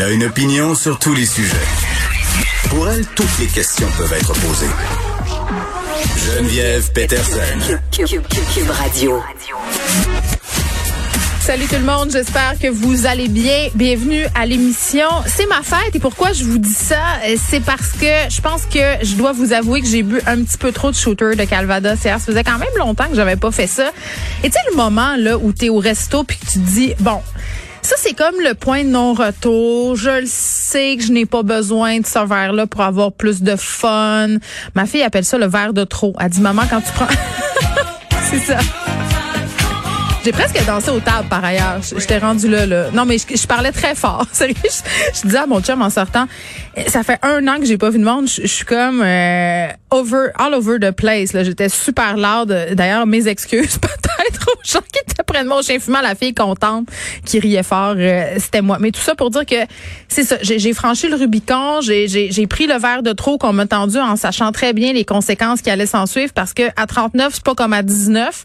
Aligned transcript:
Elle 0.00 0.04
a 0.04 0.10
une 0.10 0.22
opinion 0.22 0.76
sur 0.76 0.96
tous 1.00 1.12
les 1.12 1.26
sujets. 1.26 1.56
Pour 2.68 2.88
elle, 2.88 3.04
toutes 3.16 3.36
les 3.40 3.46
questions 3.46 3.88
peuvent 3.96 4.12
être 4.12 4.32
posées. 4.32 4.70
Geneviève 6.24 6.92
Peterson. 6.92 7.40
Cube 7.90 8.70
Radio. 8.70 9.20
Salut 11.40 11.66
tout 11.66 11.74
le 11.74 11.84
monde, 11.84 12.10
j'espère 12.12 12.56
que 12.60 12.68
vous 12.68 13.06
allez 13.06 13.26
bien. 13.26 13.70
Bienvenue 13.74 14.24
à 14.36 14.46
l'émission. 14.46 15.08
C'est 15.26 15.46
ma 15.46 15.62
fête 15.62 15.96
et 15.96 15.98
pourquoi 15.98 16.32
je 16.32 16.44
vous 16.44 16.58
dis 16.58 16.72
ça, 16.72 17.16
euh, 17.26 17.34
c'est 17.36 17.64
parce 17.64 17.90
que 17.90 18.30
je 18.30 18.40
pense 18.40 18.66
que 18.66 19.04
je 19.04 19.16
dois 19.16 19.32
vous 19.32 19.52
avouer 19.52 19.80
que 19.80 19.88
j'ai 19.88 20.04
bu 20.04 20.20
un 20.28 20.44
petit 20.44 20.58
peu 20.58 20.70
trop 20.70 20.92
de 20.92 20.96
shooter 20.96 21.34
de 21.34 21.42
Calvados 21.42 21.98
hier. 22.04 22.20
Ça 22.20 22.24
faisait 22.24 22.44
quand 22.44 22.58
même 22.58 22.68
longtemps 22.78 23.08
que 23.08 23.16
j'avais 23.16 23.34
pas 23.34 23.50
fait 23.50 23.66
ça. 23.66 23.90
Et 24.44 24.46
tu 24.48 24.52
sais 24.52 24.70
le 24.70 24.76
moment 24.76 25.16
là 25.16 25.36
où 25.38 25.52
tu 25.52 25.64
es 25.64 25.68
au 25.70 25.78
resto 25.78 26.22
puis 26.22 26.36
que 26.36 26.46
tu 26.46 26.60
te 26.60 26.70
dis 26.70 26.94
bon, 27.00 27.20
ça, 27.88 27.96
c'est 27.96 28.12
comme 28.12 28.34
le 28.42 28.52
point 28.52 28.84
de 28.84 28.90
non-retour. 28.90 29.96
Je 29.96 30.20
le 30.20 30.26
sais 30.26 30.96
que 30.98 31.04
je 31.04 31.10
n'ai 31.10 31.24
pas 31.24 31.42
besoin 31.42 32.00
de 32.00 32.06
ce 32.06 32.18
verre-là 32.18 32.66
pour 32.66 32.82
avoir 32.82 33.12
plus 33.12 33.40
de 33.40 33.56
fun. 33.56 34.36
Ma 34.74 34.84
fille 34.84 35.02
appelle 35.02 35.24
ça 35.24 35.38
le 35.38 35.46
verre 35.46 35.72
de 35.72 35.84
trop. 35.84 36.14
Elle 36.20 36.28
dit, 36.28 36.42
maman, 36.42 36.64
quand 36.68 36.82
tu 36.82 36.92
prends... 36.92 37.06
c'est 38.30 38.40
ça. 38.40 38.58
J'ai 40.22 40.32
presque 40.32 40.62
dansé 40.66 40.90
aux 40.90 41.00
tables 41.00 41.28
par 41.30 41.42
ailleurs. 41.42 41.80
J'étais 41.96 42.18
rendue 42.18 42.48
là, 42.48 42.66
là. 42.66 42.90
Non, 42.92 43.06
mais 43.06 43.16
je, 43.16 43.46
parlais 43.46 43.72
très 43.72 43.94
fort. 43.94 44.26
Sérieux. 44.32 44.54
Je, 44.62 45.22
disais 45.26 45.38
à 45.38 45.46
mon 45.46 45.62
chum 45.62 45.80
en 45.80 45.88
sortant, 45.88 46.26
ça 46.86 47.02
fait 47.02 47.18
un 47.22 47.46
an 47.48 47.58
que 47.58 47.66
j'ai 47.66 47.78
pas 47.78 47.90
vu 47.90 47.98
de 47.98 48.04
monde. 48.04 48.28
Je, 48.28 48.46
suis 48.46 48.64
comme 48.64 49.02
euh, 49.02 49.68
over, 49.90 50.28
all 50.36 50.54
over 50.54 50.78
the 50.80 50.90
place. 50.90 51.32
Là, 51.32 51.44
j'étais 51.44 51.68
super 51.68 52.16
loud. 52.16 52.48
D'ailleurs, 52.72 53.06
mes 53.06 53.26
excuses 53.28 53.78
peut-être 53.78 54.48
aux 54.48 54.60
gens 54.64 54.80
qui 54.92 54.98
de 55.42 55.48
moi 55.48 55.58
au 55.58 55.62
chien 55.62 55.78
fumant, 55.78 56.00
la 56.00 56.14
fille 56.14 56.34
contente 56.34 56.88
qui 57.24 57.38
riait 57.38 57.62
fort, 57.62 57.94
euh, 57.96 58.34
c'était 58.38 58.62
moi. 58.62 58.78
Mais 58.80 58.90
tout 58.90 59.00
ça 59.00 59.14
pour 59.14 59.30
dire 59.30 59.44
que 59.46 59.56
c'est 60.08 60.24
ça. 60.24 60.36
J'ai 60.40 60.72
franchi 60.72 61.08
le 61.08 61.16
Rubicon. 61.16 61.80
J'ai 61.80 62.46
pris 62.46 62.66
le 62.66 62.78
verre 62.78 63.02
de 63.02 63.12
trop 63.12 63.38
qu'on 63.38 63.52
m'a 63.52 63.66
tendu 63.66 63.98
en 63.98 64.16
sachant 64.16 64.52
très 64.52 64.72
bien 64.72 64.92
les 64.92 65.04
conséquences 65.04 65.60
qui 65.60 65.70
allaient 65.70 65.86
s'en 65.86 66.06
suivre 66.06 66.32
parce 66.32 66.54
que 66.54 66.62
à 66.76 66.86
39, 66.86 67.34
c'est 67.34 67.44
pas 67.44 67.54
comme 67.54 67.72
à 67.72 67.82
19. 67.82 68.44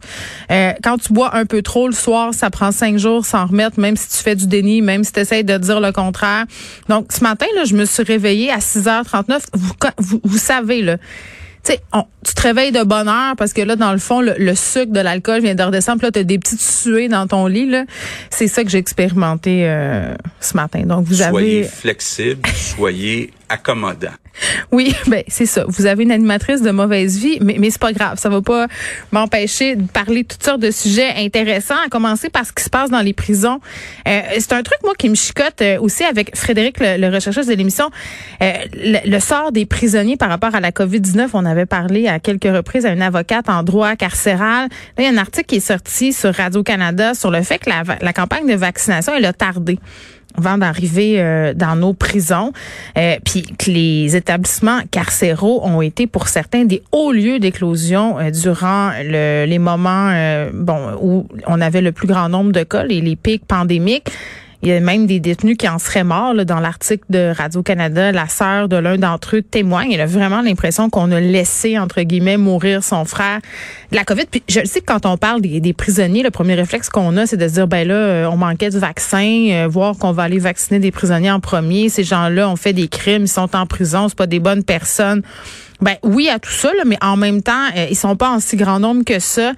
Euh, 0.52 0.74
quand 0.84 0.98
tu 0.98 1.14
bois 1.14 1.36
un 1.36 1.46
peu 1.46 1.62
trop 1.62 1.88
le 1.88 1.94
soir, 1.94 2.34
ça 2.34 2.50
prend 2.50 2.72
cinq 2.72 2.98
jours 2.98 3.26
sans 3.26 3.46
remettre, 3.46 3.80
même 3.80 3.96
si 3.96 4.10
tu 4.10 4.18
fais 4.18 4.36
du 4.36 4.48
déni, 4.48 4.82
même 4.82 5.04
si 5.04 5.14
tu 5.14 5.20
essaies 5.20 5.44
de 5.44 5.58
dire 5.58 5.80
le 5.80 5.92
contraire. 5.92 6.46
Donc, 6.90 7.12
ce 7.12 7.24
matin, 7.24 7.46
là, 7.56 7.64
je 7.66 7.76
me 7.76 7.86
suis 7.86 8.04
réveillée 8.04 8.23
à 8.52 8.60
6h39. 8.60 9.42
Vous, 9.98 10.22
vous, 10.24 10.38
savez, 10.38 10.82
là, 10.82 10.98
tu 10.98 11.74
sais, 11.74 11.82
tu 12.24 12.34
te 12.34 12.42
réveilles 12.42 12.72
de 12.72 12.84
bonne 12.84 13.08
heure 13.08 13.36
parce 13.38 13.54
que 13.54 13.62
là, 13.62 13.76
dans 13.76 13.92
le 13.92 14.00
fond, 14.00 14.22
le, 14.22 14.56
sucre 14.56 14.92
de 14.92 15.00
l'alcool 15.00 15.42
vient 15.42 15.56
de 15.56 15.64
redescendre. 15.64 16.00
Puis 16.00 16.08
là, 16.08 16.12
tu 16.12 16.20
as 16.20 16.24
des 16.24 16.40
petites 16.40 16.62
suées 16.62 17.08
dans 17.08 17.28
ton 17.28 17.48
lit. 17.48 17.70
Là. 17.70 17.86
C'est 18.30 18.48
ça 18.48 18.64
que 18.64 18.70
j'ai 18.70 18.78
expérimenté 18.78 19.68
euh, 19.68 20.14
ce 20.40 20.56
matin. 20.56 20.82
Donc, 20.86 21.06
vous 21.06 21.16
soyez 21.16 21.60
avez... 21.60 21.64
flexible, 21.64 22.48
soyez 22.56 23.32
accommodant. 23.50 24.10
Oui, 24.72 24.96
ben 25.08 25.24
c'est 25.28 25.46
ça. 25.46 25.66
Vous 25.68 25.86
avez 25.86 26.04
une 26.04 26.12
animatrice 26.12 26.62
de 26.62 26.72
mauvaise 26.72 27.18
vie, 27.18 27.38
mais, 27.42 27.58
mais 27.60 27.70
c'est 27.70 27.82
pas 27.82 27.94
grave. 27.94 28.18
Ça 28.18 28.30
va 28.30 28.42
pas 28.42 28.68
m'empêcher 29.12 29.76
de 29.76 29.84
parler 29.84 30.24
de 30.24 30.28
toutes 30.28 30.44
sortes 30.44 30.60
de 30.60 30.72
sujets 30.72 31.14
intéressants, 31.18 31.76
à 31.86 31.90
commencer 31.90 32.30
par 32.30 32.46
ce 32.46 32.52
qui 32.52 32.64
se 32.64 32.70
passe 32.70 32.90
dans 32.90 33.02
les 33.02 33.14
prisons. 33.14 33.60
Euh, 34.08 34.22
c'est 34.40 34.54
un 34.54 34.64
truc, 34.64 34.80
moi, 34.84 34.94
qui 34.98 35.10
me 35.10 35.16
chicote 35.16 35.62
euh, 35.62 35.80
aussi 35.80 36.04
avec 36.04 36.36
Frédéric, 36.36 36.78
le, 36.80 37.14
rechercheur 37.14 37.46
de 37.46 37.54
l'émission. 37.54 37.92
Euh, 38.42 38.54
le, 38.74 39.20
sort 39.20 39.52
des 39.52 39.66
prisonniers 39.66 40.18
par 40.18 40.30
rapport 40.30 40.56
à 40.56 40.60
la 40.60 40.72
COVID-19, 40.72 41.30
on 41.34 41.46
avait 41.46 41.68
parlé 41.68 42.08
à 42.14 42.20
quelques 42.20 42.44
reprises 42.44 42.86
à 42.86 42.92
une 42.92 43.02
avocate 43.02 43.50
en 43.50 43.64
droit 43.64 43.96
carcéral. 43.96 44.70
Il 44.98 45.04
y 45.04 45.08
a 45.08 45.10
un 45.10 45.18
article 45.18 45.48
qui 45.48 45.56
est 45.58 45.60
sorti 45.60 46.14
sur 46.14 46.34
Radio-Canada 46.34 47.14
sur 47.14 47.32
le 47.32 47.42
fait 47.42 47.60
que 47.60 47.70
la, 47.70 48.14
campagne 48.14 48.48
de 48.48 48.56
vaccination, 48.56 49.14
elle 49.16 49.26
a 49.26 49.34
tardé 49.34 49.80
avant 50.36 50.58
d'arriver 50.58 51.16
euh, 51.18 51.54
dans 51.54 51.76
nos 51.76 51.94
prisons, 51.94 52.54
euh, 52.98 53.18
puis 53.24 53.44
que 53.44 53.70
les 53.70 54.16
établissements 54.16 54.80
carcéraux 54.90 55.62
ont 55.64 55.82
été 55.82 56.08
pour 56.08 56.28
certains 56.28 56.66
des 56.66 56.82
hauts 56.92 57.12
lieux 57.12 57.38
d'éclosion 57.38 58.18
euh, 58.18 58.32
durant 58.32 58.92
le, 59.04 59.46
les 59.46 59.60
moments 59.60 60.12
où 61.02 61.28
on 61.46 61.62
avait 61.62 61.82
le 61.82 61.92
plus 61.92 62.08
grand 62.08 62.30
nombre 62.30 62.52
de 62.52 62.64
cas, 62.64 62.84
les 62.84 63.16
pics 63.16 63.46
pandémiques. 63.46 64.10
Il 64.64 64.70
y 64.70 64.72
a 64.72 64.80
même 64.80 65.08
des 65.08 65.20
détenus 65.20 65.58
qui 65.58 65.68
en 65.68 65.78
seraient 65.78 66.06
morts. 66.06 66.34
dans 66.46 66.62
l'article 66.62 67.04
de 67.10 67.34
Radio-Canada, 67.36 68.14
la 68.14 68.30
sœur 68.30 68.70
de 68.70 68.78
l'un 68.78 68.98
d'entre 68.98 69.36
eux 69.36 69.42
témoigne. 69.42 69.92
Elle 69.92 70.00
a 70.00 70.06
vraiment 70.06 70.42
l'impression 70.42 70.90
qu'on 70.90 71.12
a 71.12 71.20
laissé, 71.20 71.78
entre 71.78 72.02
guillemets, 72.04 72.38
mourir 72.38 72.82
son 72.82 73.04
frère 73.04 73.42
de 73.92 73.98
la 73.98 74.06
COVID. 74.06 74.24
Puis 74.32 74.42
je 74.48 74.64
sais 74.64 74.80
que 74.80 74.86
quand 74.86 75.06
on 75.06 75.18
parle 75.18 75.42
des, 75.42 75.74
prisonniers, 75.74 76.24
le 76.24 76.32
premier 76.32 76.54
réflexe 76.54 76.88
qu'on 76.88 77.18
a, 77.18 77.26
c'est 77.26 77.36
de 77.36 77.46
se 77.50 77.56
dire, 77.56 77.68
ben 77.68 77.86
là, 77.86 77.94
euh, 77.94 78.26
on 78.32 78.38
manquait 78.38 78.70
de 78.70 78.80
vaccin, 78.80 79.48
euh, 79.52 79.68
voir 79.70 79.98
qu'on 79.98 80.14
va 80.14 80.24
aller 80.24 80.40
vacciner 80.40 80.80
des 80.80 80.92
prisonniers 80.92 81.32
en 81.32 81.42
premier. 81.42 81.90
Ces 81.90 82.06
gens-là 82.06 82.50
ont 82.50 82.56
fait 82.56 82.72
des 82.72 82.88
crimes, 82.88 83.24
ils 83.24 83.28
sont 83.28 83.54
en 83.58 83.66
prison, 83.66 84.08
c'est 84.08 84.18
pas 84.18 84.28
des 84.28 84.40
bonnes 84.40 84.64
personnes. 84.64 85.24
Ben 85.82 85.96
oui 86.04 86.30
à 86.30 86.40
tout 86.40 86.52
ça, 86.52 86.72
mais 86.86 86.98
en 87.02 87.18
même 87.18 87.42
temps, 87.42 87.68
euh, 87.76 87.88
ils 87.90 87.98
sont 87.98 88.16
pas 88.16 88.30
en 88.30 88.40
si 88.40 88.56
grand 88.56 88.80
nombre 88.80 89.04
que 89.04 89.20
ça. 89.20 89.52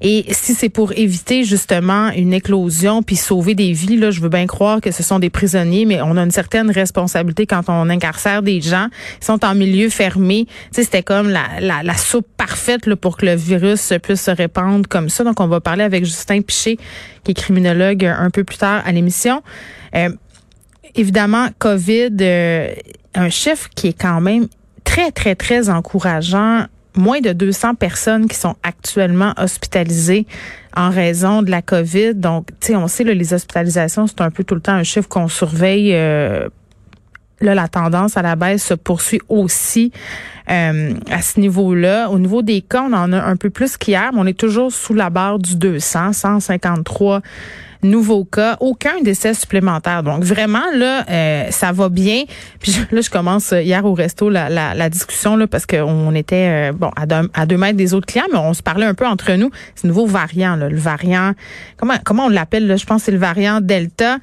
Et 0.00 0.26
si 0.30 0.54
c'est 0.54 0.68
pour 0.68 0.92
éviter 0.92 1.44
justement 1.44 2.10
une 2.10 2.32
éclosion 2.32 3.02
puis 3.02 3.16
sauver 3.16 3.54
des 3.54 3.72
vies, 3.72 3.96
là, 3.96 4.10
je 4.10 4.20
veux 4.20 4.28
bien 4.28 4.46
croire 4.46 4.80
que 4.80 4.90
ce 4.90 5.02
sont 5.02 5.18
des 5.18 5.30
prisonniers, 5.30 5.84
mais 5.84 6.00
on 6.00 6.16
a 6.16 6.22
une 6.22 6.30
certaine 6.30 6.70
responsabilité 6.70 7.46
quand 7.46 7.62
on 7.68 7.88
incarcère 7.90 8.42
des 8.42 8.60
gens. 8.60 8.86
Ils 9.20 9.24
sont 9.24 9.44
en 9.44 9.54
milieu 9.54 9.88
fermé. 9.88 10.46
C'était 10.70 11.02
comme 11.02 11.28
la, 11.28 11.44
la, 11.60 11.82
la, 11.82 11.96
soupe 11.96 12.28
parfaite 12.36 12.86
là, 12.86 12.96
pour 12.96 13.16
que 13.16 13.26
le 13.26 13.34
virus 13.34 13.92
puisse 14.02 14.22
se 14.22 14.30
répandre 14.30 14.88
comme 14.88 15.08
ça. 15.08 15.24
Donc, 15.24 15.40
on 15.40 15.48
va 15.48 15.60
parler 15.60 15.82
avec 15.82 16.04
Justin 16.04 16.42
Piché, 16.42 16.78
qui 17.24 17.32
est 17.32 17.34
criminologue, 17.34 18.04
un 18.04 18.30
peu 18.30 18.44
plus 18.44 18.58
tard 18.58 18.82
à 18.84 18.92
l'émission. 18.92 19.42
Euh, 19.94 20.10
évidemment, 20.94 21.48
COVID, 21.58 22.16
euh, 22.20 22.72
un 23.14 23.30
chiffre 23.30 23.68
qui 23.74 23.88
est 23.88 24.00
quand 24.00 24.20
même 24.20 24.46
très, 24.84 25.10
très, 25.10 25.34
très 25.34 25.68
encourageant 25.68 26.66
moins 26.98 27.20
de 27.20 27.32
200 27.32 27.74
personnes 27.76 28.28
qui 28.28 28.36
sont 28.36 28.56
actuellement 28.62 29.32
hospitalisées 29.38 30.26
en 30.76 30.90
raison 30.90 31.42
de 31.42 31.50
la 31.50 31.62
COVID. 31.62 32.14
Donc, 32.14 32.48
tu 32.60 32.68
sais, 32.68 32.76
on 32.76 32.88
sait, 32.88 33.04
là, 33.04 33.14
les 33.14 33.32
hospitalisations, 33.32 34.06
c'est 34.06 34.20
un 34.20 34.30
peu 34.30 34.44
tout 34.44 34.54
le 34.54 34.60
temps 34.60 34.72
un 34.72 34.82
chiffre 34.82 35.08
qu'on 35.08 35.28
surveille. 35.28 35.94
Euh, 35.94 36.48
là, 37.40 37.54
la 37.54 37.68
tendance 37.68 38.16
à 38.16 38.22
la 38.22 38.36
baisse 38.36 38.64
se 38.64 38.74
poursuit 38.74 39.20
aussi 39.28 39.92
euh, 40.50 40.92
à 41.10 41.22
ce 41.22 41.40
niveau-là. 41.40 42.10
Au 42.10 42.18
niveau 42.18 42.42
des 42.42 42.60
cas, 42.62 42.84
on 42.88 42.92
en 42.92 43.12
a 43.12 43.22
un 43.22 43.36
peu 43.36 43.50
plus 43.50 43.76
qu'hier, 43.76 44.10
mais 44.12 44.20
on 44.20 44.26
est 44.26 44.38
toujours 44.38 44.72
sous 44.72 44.94
la 44.94 45.10
barre 45.10 45.38
du 45.38 45.56
200, 45.56 46.12
153 46.12 47.22
nouveaux 47.82 48.24
cas, 48.24 48.56
aucun 48.60 49.00
décès 49.02 49.34
supplémentaire. 49.34 50.02
Donc 50.02 50.24
vraiment 50.24 50.64
là, 50.74 51.04
euh, 51.08 51.46
ça 51.50 51.72
va 51.72 51.88
bien. 51.88 52.24
Puis 52.60 52.72
là, 52.90 53.00
je 53.00 53.10
commence 53.10 53.52
hier 53.52 53.84
au 53.84 53.94
resto 53.94 54.30
la, 54.30 54.48
la, 54.48 54.74
la 54.74 54.88
discussion 54.88 55.36
là 55.36 55.46
parce 55.46 55.66
qu'on 55.66 56.14
était 56.14 56.70
euh, 56.70 56.72
bon 56.72 56.90
à 56.96 57.06
deux, 57.06 57.30
à 57.34 57.46
deux 57.46 57.56
mètres 57.56 57.76
des 57.76 57.94
autres 57.94 58.06
clients, 58.06 58.26
mais 58.32 58.38
on 58.38 58.54
se 58.54 58.62
parlait 58.62 58.86
un 58.86 58.94
peu 58.94 59.06
entre 59.06 59.32
nous. 59.32 59.50
Ce 59.74 59.86
nouveau 59.86 60.06
variant, 60.06 60.56
là, 60.56 60.68
le 60.68 60.78
variant, 60.78 61.32
comment 61.76 61.94
comment 62.04 62.26
on 62.26 62.30
l'appelle 62.30 62.66
là? 62.66 62.76
Je 62.76 62.86
pense 62.86 63.04
c'est 63.04 63.12
le 63.12 63.18
variant 63.18 63.60
Delta. 63.60 64.18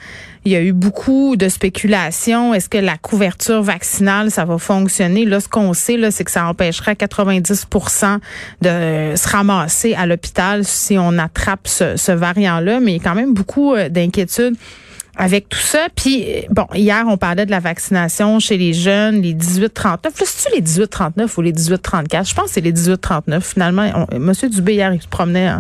Il 0.48 0.52
y 0.52 0.56
a 0.56 0.62
eu 0.62 0.74
beaucoup 0.74 1.36
de 1.38 1.50
spéculations. 1.50 2.54
Est-ce 2.54 2.70
que 2.70 2.78
la 2.78 2.98
couverture 2.98 3.64
vaccinale, 3.64 4.30
ça 4.30 4.46
va 4.46 4.60
fonctionner? 4.60 5.26
Là, 5.26 5.40
ce 5.40 5.50
qu'on 5.50 5.74
sait, 5.74 5.98
là, 5.98 6.12
c'est 6.12 6.24
que 6.24 6.30
ça 6.30 6.46
empêcherait 6.46 6.94
90% 6.94 8.20
de 8.62 9.16
se 9.16 9.28
ramasser 9.28 9.96
à 9.96 10.06
l'hôpital 10.06 10.64
si 10.64 11.00
on 11.00 11.18
attrape 11.18 11.68
ce, 11.68 11.98
ce 11.98 12.12
variant-là. 12.12 12.80
Mais 12.80 12.92
il 12.92 12.98
y 12.98 13.00
a 13.00 13.04
quand 13.04 13.16
même 13.16 13.34
beaucoup 13.34 13.45
euh, 13.76 13.90
d'inquiétudes 13.90 14.56
avec 15.18 15.48
tout 15.48 15.60
ça. 15.60 15.88
Puis, 15.96 16.26
euh, 16.28 16.42
bon, 16.50 16.68
hier, 16.74 17.06
on 17.08 17.18
parlait 17.18 17.46
de 17.46 17.52
la 17.52 17.60
vaccination 17.60 18.40
chez 18.40 18.58
les 18.58 18.74
jeunes, 18.74 19.22
les 19.22 19.34
18-39. 19.34 19.86
Là, 19.86 20.10
c'est-tu 20.14 20.56
les 20.56 20.62
18-39 20.62 21.30
ou 21.38 21.42
les 21.42 21.54
18-34? 21.54 22.30
Je 22.30 22.34
pense 22.34 22.46
que 22.46 22.52
c'est 22.52 22.62
les 22.62 22.74
18-39. 22.74 23.42
Finalement, 23.42 24.08
Monsieur 24.20 24.50
Dubé, 24.50 24.74
hier, 24.74 24.94
il 24.94 25.02
se 25.02 25.08
promenait 25.08 25.54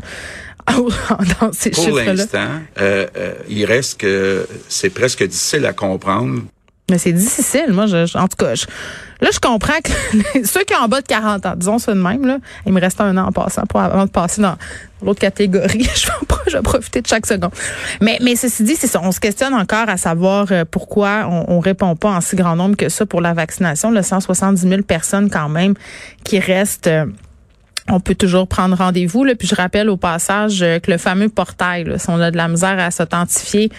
dans 1.40 1.54
ces 1.54 1.72
Pour 1.72 1.90
l'instant, 1.90 2.48
euh, 2.80 3.08
euh, 3.18 3.34
il 3.48 3.66
reste 3.66 4.00
que 4.00 4.48
c'est 4.68 4.90
presque 4.90 5.24
difficile 5.24 5.66
à 5.66 5.74
comprendre. 5.74 6.42
Mais 6.90 6.98
c'est 6.98 7.14
difficile, 7.14 7.72
moi. 7.72 7.88
Je, 7.88 8.18
en 8.18 8.28
tout 8.28 8.38
cas, 8.38 8.54
là, 9.22 9.30
je 9.31 9.40
comprends 9.40 9.80
que 9.84 9.92
ceux 10.46 10.64
qui 10.64 10.76
ont 10.76 10.84
en 10.84 10.88
bas 10.88 11.02
de 11.02 11.08
40 11.08 11.46
ans, 11.46 11.54
disons 11.56 11.80
ça 11.80 11.94
de 11.94 12.00
même, 12.00 12.26
là, 12.26 12.38
il 12.66 12.74
me 12.74 12.81
reste 12.81 13.00
un 13.02 13.16
an 13.18 13.28
en 13.28 13.31
passant 13.31 13.64
pour, 13.66 13.80
avant 13.80 14.06
de 14.06 14.12
passer 14.12 14.42
dans 14.42 14.56
l'autre 15.06 15.22
catégorie. 15.22 15.88
je 15.96 16.07
vais 16.07 16.25
pas, 16.28 16.62
profiter 16.63 17.02
de 17.02 17.07
chaque 17.07 17.25
seconde. 17.25 17.52
Mais, 18.02 18.18
mais 18.22 18.36
ceci 18.36 18.63
dit, 18.63 18.75
c'est 18.75 18.88
ça. 18.88 19.02
On 19.04 19.12
se 19.12 19.19
questionne 19.19 19.54
encore 19.54 19.90
à 19.90 19.98
savoir 19.98 20.48
euh, 20.52 20.63
pourquoi 20.69 21.28
on, 21.30 21.56
on 21.56 21.60
répond 21.60 21.96
pas 21.96 22.10
en 22.10 22.22
si 22.22 22.36
grand 22.36 22.56
nombre 22.56 22.75
que 22.75 22.90
ça 22.90 23.06
pour 23.06 23.22
la 23.22 23.34
vaccination. 23.34 23.92
Le 23.92 24.02
170 24.02 24.62
000 24.62 24.81
personnes 24.84 25.30
quand 25.30 25.50
même 25.50 25.75
qui 26.24 26.40
restent 26.40 26.90
on 27.90 28.00
peut 28.00 28.16
toujours 28.16 28.48
prendre 28.48 28.76
rendez-vous. 28.76 29.26
Puis 29.38 29.48
je 29.48 29.56
rappelle 29.56 29.90
au 29.90 29.98
passage 29.98 30.62
euh, 30.62 30.80
que 30.80 30.92
le 30.92 30.98
fameux 30.98 31.30
portail, 31.30 31.84
là, 31.84 32.00
si 32.00 32.10
on 32.10 32.20
a 32.20 32.32
de 32.32 32.38
la 32.38 32.48
misère 32.48 32.80
à 32.80 32.92
s'authentifier, 32.92 33.70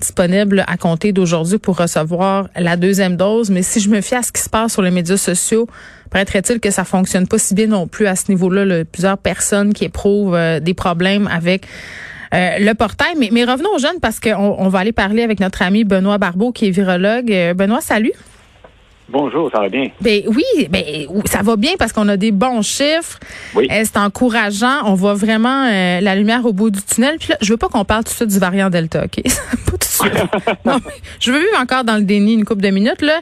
disponible 0.00 0.64
à 0.68 0.76
compter 0.76 1.12
d'aujourd'hui 1.12 1.58
pour 1.58 1.76
recevoir 1.76 2.48
la 2.56 2.76
deuxième 2.76 3.16
dose. 3.16 3.50
Mais 3.50 3.62
si 3.62 3.80
je 3.80 3.88
me 3.88 4.00
fie 4.00 4.14
à 4.14 4.22
ce 4.22 4.30
qui 4.30 4.40
se 4.40 4.48
passe 4.48 4.72
sur 4.72 4.82
les 4.82 4.92
médias 4.92 5.16
sociaux, 5.16 5.66
paraîtrait-il 6.10 6.60
que 6.60 6.70
ça 6.70 6.84
fonctionne 6.84 7.26
pas 7.26 7.38
si 7.38 7.54
bien 7.54 7.66
non 7.66 7.88
plus 7.88 8.06
à 8.06 8.14
ce 8.14 8.30
niveau-là. 8.30 8.84
Plusieurs 8.84 9.18
personnes 9.18 9.72
qui 9.74 9.84
éprouvent 9.84 10.34
euh, 10.34 10.60
des 10.60 10.74
problèmes 10.74 11.26
avec 11.26 11.66
le 12.32 12.72
portail. 12.74 13.14
Mais, 13.16 13.44
revenons 13.44 13.70
aux 13.74 13.78
jeunes 13.78 13.98
parce 14.02 14.20
qu'on 14.20 14.56
on 14.58 14.68
va 14.68 14.80
aller 14.80 14.92
parler 14.92 15.22
avec 15.22 15.40
notre 15.40 15.62
ami 15.62 15.84
Benoît 15.84 16.18
Barbeau 16.18 16.52
qui 16.52 16.66
est 16.66 16.70
virologue. 16.70 17.32
Benoît, 17.54 17.80
salut. 17.80 18.12
Bonjour, 19.08 19.48
ça 19.52 19.60
va 19.60 19.68
bien? 19.68 19.88
Ben 20.00 20.22
oui, 20.26 20.66
ben 20.68 20.82
ça 21.26 21.42
va 21.42 21.54
bien 21.54 21.72
parce 21.78 21.92
qu'on 21.92 22.08
a 22.08 22.16
des 22.16 22.32
bons 22.32 22.62
chiffres. 22.62 23.20
Oui. 23.54 23.68
Euh, 23.70 23.82
c'est 23.84 23.98
encourageant. 23.98 24.82
On 24.84 24.94
voit 24.94 25.14
vraiment 25.14 25.66
euh, 25.66 26.00
la 26.00 26.16
lumière 26.16 26.44
au 26.44 26.52
bout 26.52 26.70
du 26.70 26.82
tunnel. 26.82 27.16
Puis 27.20 27.28
là, 27.28 27.36
je 27.40 27.52
veux 27.52 27.56
pas 27.56 27.68
qu'on 27.68 27.84
parle 27.84 28.02
tout 28.02 28.10
de 28.10 28.16
suite 28.16 28.30
du 28.30 28.38
variant 28.40 28.68
Delta, 28.68 29.04
ok? 29.04 29.22
pas 29.22 29.70
tout 29.70 29.76
de 29.76 29.84
suite. 29.84 30.12
non, 30.64 30.78
mais 30.84 30.92
je 31.20 31.30
veux 31.30 31.38
vivre 31.38 31.60
encore 31.60 31.84
dans 31.84 31.94
le 31.96 32.02
déni 32.02 32.34
une 32.34 32.44
couple 32.44 32.62
de 32.62 32.70
minutes 32.70 33.00
là. 33.00 33.20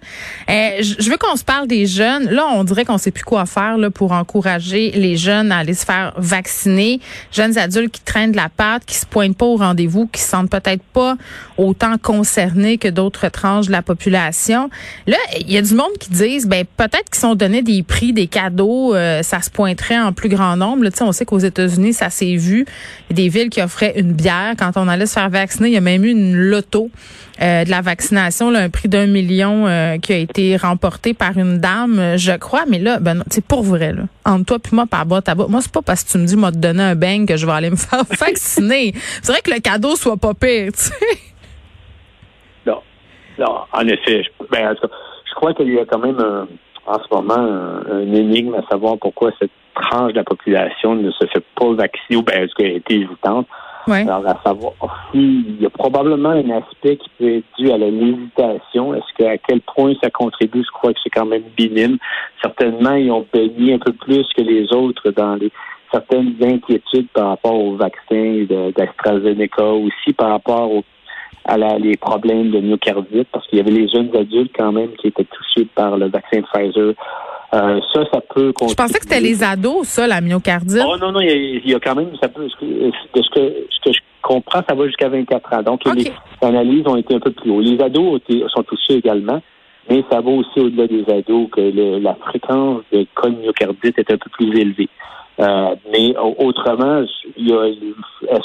Euh, 0.49 0.71
je 0.81 1.11
veux 1.11 1.19
qu'on 1.19 1.37
se 1.37 1.45
parle 1.45 1.67
des 1.67 1.85
jeunes. 1.85 2.31
Là, 2.31 2.47
on 2.55 2.65
dirait 2.65 2.87
qu'on 2.87 2.99
sait 2.99 3.11
plus 3.11 3.25
quoi 3.25 3.45
faire 3.45 3.77
là 3.77 3.91
pour 3.91 4.13
encourager 4.13 4.91
les 4.93 5.19
jeunes 5.19 5.53
à 5.53 5.59
aller 5.59 5.75
se 5.75 5.85
faire 5.85 6.15
vacciner. 6.17 6.99
Jeunes 7.31 7.59
adultes 7.59 7.93
qui 7.93 8.03
traînent 8.03 8.33
de 8.33 8.37
la 8.37 8.49
patte, 8.49 8.87
qui 8.87 8.95
se 8.95 9.05
pointent 9.05 9.37
pas 9.37 9.47
au 9.47 9.57
rendez-vous, 9.57 10.07
qui 10.07 10.23
se 10.23 10.31
sentent 10.31 10.51
peut-être 10.51 10.83
pas 10.83 11.17
autant 11.59 11.99
concernés 11.99 12.79
que 12.79 12.89
d'autres 12.89 13.29
tranches 13.29 13.67
de 13.67 13.73
la 13.73 13.83
population. 13.83 14.71
Là, 15.07 15.19
il 15.41 15.53
y 15.53 15.59
a 15.59 15.63
du 15.63 15.74
monde 15.77 15.93
qui 15.99 16.11
disent, 16.11 16.47
ben 16.47 16.65
peut-être 16.77 17.11
qu'ils 17.11 17.21
sont 17.21 17.35
donnés 17.35 17.63
des 17.63 17.83
prix, 17.83 18.13
des 18.13 18.27
cadeaux, 18.27 18.95
euh, 18.95 19.23
ça 19.23 19.41
se 19.41 19.51
pointerait 19.51 19.99
en 19.99 20.13
plus 20.13 20.29
grand 20.29 20.57
nombre. 20.57 20.85
Là, 20.85 20.91
on 21.01 21.13
sait 21.13 21.25
qu'aux 21.25 21.39
États-Unis, 21.39 21.93
ça 21.93 22.11
s'est 22.11 22.37
vu. 22.37 22.67
Il 23.09 23.19
y 23.19 23.23
a 23.23 23.25
des 23.25 23.29
villes 23.29 23.51
qui 23.51 23.63
offraient 23.63 23.95
une 23.97 24.13
bière 24.13 24.55
quand 24.59 24.73
on 24.77 24.89
allait 24.89 25.07
se 25.07 25.15
faire 25.15 25.31
vacciner. 25.31 25.69
Il 25.69 25.75
y 25.75 25.77
a 25.77 25.81
même 25.81 26.05
eu 26.05 26.11
une 26.11 26.37
loto 26.37 26.91
euh, 27.43 27.65
de 27.65 27.71
la 27.71 27.81
vaccination, 27.81 28.51
là, 28.51 28.61
un 28.61 28.71
prix 28.71 28.89
d'un 28.89 29.07
million 29.07 29.67
euh, 29.67 29.99
qui 29.99 30.13
a 30.13 30.17
été 30.17 30.57
remporté 30.57 31.15
par 31.15 31.37
une 31.37 31.59
dame, 31.59 32.17
je 32.17 32.37
crois. 32.37 32.65
Mais 32.69 32.79
là, 32.79 32.99
ben, 33.01 33.23
c'est 33.31 33.45
pour 33.45 33.63
vrai. 33.63 33.93
Là. 33.93 34.03
Entre 34.25 34.45
toi 34.47 34.59
puis 34.59 34.75
moi, 34.75 34.87
par 34.87 35.07
bas 35.07 35.23
tabac, 35.23 35.47
moi, 35.49 35.61
c'est 35.61 35.73
pas 35.73 35.83
parce 35.83 36.05
que 36.05 36.13
tu 36.13 36.19
me 36.19 36.27
dis, 36.27 36.37
moi, 36.37 36.53
te 36.53 36.59
donner 36.59 36.83
un 36.83 36.95
bang 36.95 37.27
que 37.27 37.37
je 37.37 37.47
vais 37.47 37.53
aller 37.53 37.71
me 37.71 37.77
faire 37.77 38.05
vacciner. 38.05 38.93
c'est 39.23 39.33
vrai 39.33 39.41
que 39.41 39.51
le 39.51 39.61
cadeau 39.61 39.97
soit 39.97 40.17
pas 40.17 40.35
pire, 40.35 40.73
tu 40.73 40.85
sais. 40.85 40.95
Non. 42.67 42.81
Non, 43.39 43.61
en 43.73 43.87
effet. 43.89 44.23
Ben, 44.51 44.71
en 44.71 44.75
tout 44.75 44.87
cas, 44.89 44.95
je 45.35 45.41
crois 45.41 45.53
qu'il 45.53 45.73
y 45.73 45.79
a 45.79 45.85
quand 45.85 45.99
même 45.99 46.19
en 46.87 46.95
ce 46.95 47.15
moment 47.15 47.35
un, 47.91 48.13
énigme 48.13 48.55
à 48.55 48.63
savoir 48.71 48.97
pourquoi 48.99 49.33
cette 49.41 49.51
tranche 49.75 50.13
de 50.13 50.19
la 50.19 50.25
population 50.25 50.95
ne 50.95 51.11
se 51.11 51.27
fait 51.27 51.45
pas 51.57 51.73
vacciner 51.73 52.17
ou 52.17 52.23
bien 52.23 52.43
est-ce 52.43 52.55
qu'elle 52.55 52.77
été 52.77 53.01
hésitante. 53.01 53.47
Alors, 53.87 54.27
à 54.27 54.41
savoir 54.43 54.73
il 55.13 55.61
y 55.61 55.67
a 55.67 55.71
probablement 55.71 56.31
un 56.31 56.51
aspect 56.51 56.97
qui 56.97 57.11
peut 57.19 57.37
être 57.37 57.45
dû 57.59 57.71
à 57.71 57.77
la 57.77 57.91
l'hésitation. 57.91 58.95
Est-ce 58.95 59.13
qu'à 59.19 59.37
quel 59.39 59.61
point 59.61 59.93
ça 60.03 60.09
contribue? 60.09 60.63
Je 60.65 60.71
crois 60.73 60.95
que 60.95 61.01
c'est 61.03 61.11
quand 61.11 61.27
même 61.27 61.43
minime. 61.59 61.99
Certainement, 62.41 62.95
ils 62.95 63.11
ont 63.11 63.27
baigné 63.31 63.75
un 63.75 63.79
peu 63.79 63.93
plus 63.93 64.27
que 64.35 64.43
les 64.43 64.73
autres 64.73 65.11
dans 65.11 65.35
les 65.35 65.51
certaines 65.93 66.35
inquiétudes 66.43 67.09
par 67.13 67.29
rapport 67.29 67.55
au 67.55 67.77
vaccin 67.77 68.47
d'AstraZeneca, 68.49 69.65
aussi 69.65 70.13
par 70.17 70.31
rapport 70.31 70.73
au 70.73 70.83
à 71.45 71.57
les 71.79 71.97
problèmes 71.97 72.51
de 72.51 72.61
myocardite, 72.61 73.29
parce 73.33 73.47
qu'il 73.49 73.59
y 73.59 73.61
avait 73.61 73.71
les 73.71 73.89
jeunes 73.89 74.11
adultes 74.17 74.53
quand 74.57 74.73
même 74.73 74.91
qui 75.01 75.09
étaient 75.09 75.25
touchés 75.25 75.69
par 75.75 75.97
le 75.97 76.09
vaccin 76.09 76.41
Pfizer. 76.43 76.95
Euh, 77.55 77.81
ça, 77.93 78.05
ça 78.13 78.21
peut 78.35 78.53
Je 78.69 78.75
pensais 78.75 78.99
que 78.99 79.05
c'était 79.05 79.21
les 79.21 79.45
ados, 79.45 79.87
ça, 79.87 80.07
la 80.07 80.21
myocardite. 80.21 80.83
Oh 80.85 80.97
non, 80.97 81.13
non, 81.13 81.21
il 81.21 81.63
y, 81.65 81.75
a, 81.75 81.79
quand 81.79 81.95
même, 81.95 82.11
ça 82.21 82.29
peut, 82.29 82.45
de 82.45 82.51
ce 82.51 83.31
que, 83.31 83.67
ce 83.71 83.81
que 83.85 83.93
je 83.93 84.01
comprends, 84.23 84.63
ça 84.69 84.75
va 84.75 84.87
jusqu'à 84.87 85.09
24 85.09 85.55
ans. 85.55 85.63
Donc, 85.63 85.85
les 85.85 86.11
analyses 86.41 86.87
ont 86.87 86.97
été 86.97 87.15
un 87.15 87.21
peu 87.21 87.31
plus 87.31 87.51
haut. 87.51 87.61
Les 87.61 87.81
ados 87.81 88.21
sont 88.49 88.63
touchés 88.65 88.95
également, 88.95 89.41
mais 89.89 90.03
ça 90.11 90.21
va 90.21 90.31
aussi 90.31 90.59
au-delà 90.59 90.89
des 90.89 91.05
ados 91.09 91.49
que 91.53 92.01
la 92.01 92.15
fréquence 92.15 92.83
de 92.93 93.07
cas 93.15 93.29
de 93.29 93.37
myocardite 93.37 93.99
est 93.99 94.11
un 94.11 94.19
peu 94.19 94.31
plus 94.31 94.59
élevée. 94.59 94.89
Euh, 95.41 95.75
mais 95.93 96.15
autrement, 96.17 97.05
il 97.37 97.49
y 97.49 97.53
a, 97.53 98.39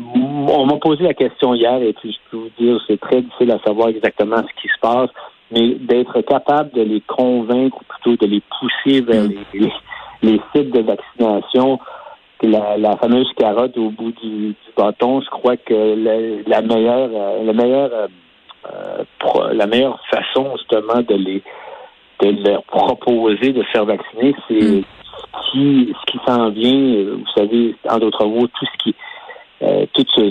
on 0.00 0.66
m'a 0.66 0.76
posé 0.76 1.04
la 1.04 1.14
question 1.14 1.54
hier 1.54 1.82
et 1.82 1.92
puis 1.92 2.12
je 2.12 2.30
peux 2.30 2.36
vous 2.38 2.50
dire 2.58 2.80
c'est 2.86 3.00
très 3.00 3.22
difficile 3.22 3.52
à 3.52 3.58
savoir 3.64 3.88
exactement 3.88 4.38
ce 4.38 4.62
qui 4.62 4.68
se 4.68 4.80
passe, 4.80 5.10
mais 5.50 5.74
d'être 5.74 6.20
capable 6.22 6.70
de 6.72 6.82
les 6.82 7.00
convaincre 7.02 7.78
ou 7.78 7.84
plutôt 7.84 8.24
de 8.24 8.30
les 8.30 8.42
pousser 8.58 9.02
vers 9.02 9.24
mm. 9.24 9.68
les, 10.22 10.40
sites 10.54 10.72
de 10.72 10.80
vaccination, 10.80 11.78
la, 12.42 12.78
la, 12.78 12.96
fameuse 12.96 13.30
carotte 13.36 13.76
au 13.76 13.90
bout 13.90 14.12
du, 14.22 14.54
bâton, 14.76 15.20
je 15.20 15.28
crois 15.28 15.56
que 15.56 15.74
la, 16.46 16.62
meilleure, 16.62 17.10
euh, 17.12 17.44
la 17.44 17.52
meilleure, 17.52 17.90
euh, 17.92 18.06
euh, 18.72 19.52
la 19.52 19.66
meilleure 19.66 20.00
façon 20.10 20.56
justement 20.56 21.02
de 21.02 21.14
les 21.14 21.42
de 22.20 22.48
leur 22.48 22.62
proposer 22.62 23.52
de 23.52 23.62
se 23.64 23.68
faire 23.70 23.84
vacciner, 23.84 24.32
c'est 24.48 24.54
mm. 24.54 24.82
ce 24.84 25.50
qui, 25.50 25.94
ce 26.00 26.12
qui 26.12 26.18
s'en 26.24 26.50
vient, 26.50 27.04
vous 27.14 27.26
savez, 27.36 27.74
en 27.88 27.98
d'autres 27.98 28.24
mots, 28.26 28.46
tout 28.46 28.64
ce 28.64 28.84
qui 28.84 28.94
euh, 29.62 29.86
tout 29.92 30.04
ce, 30.14 30.30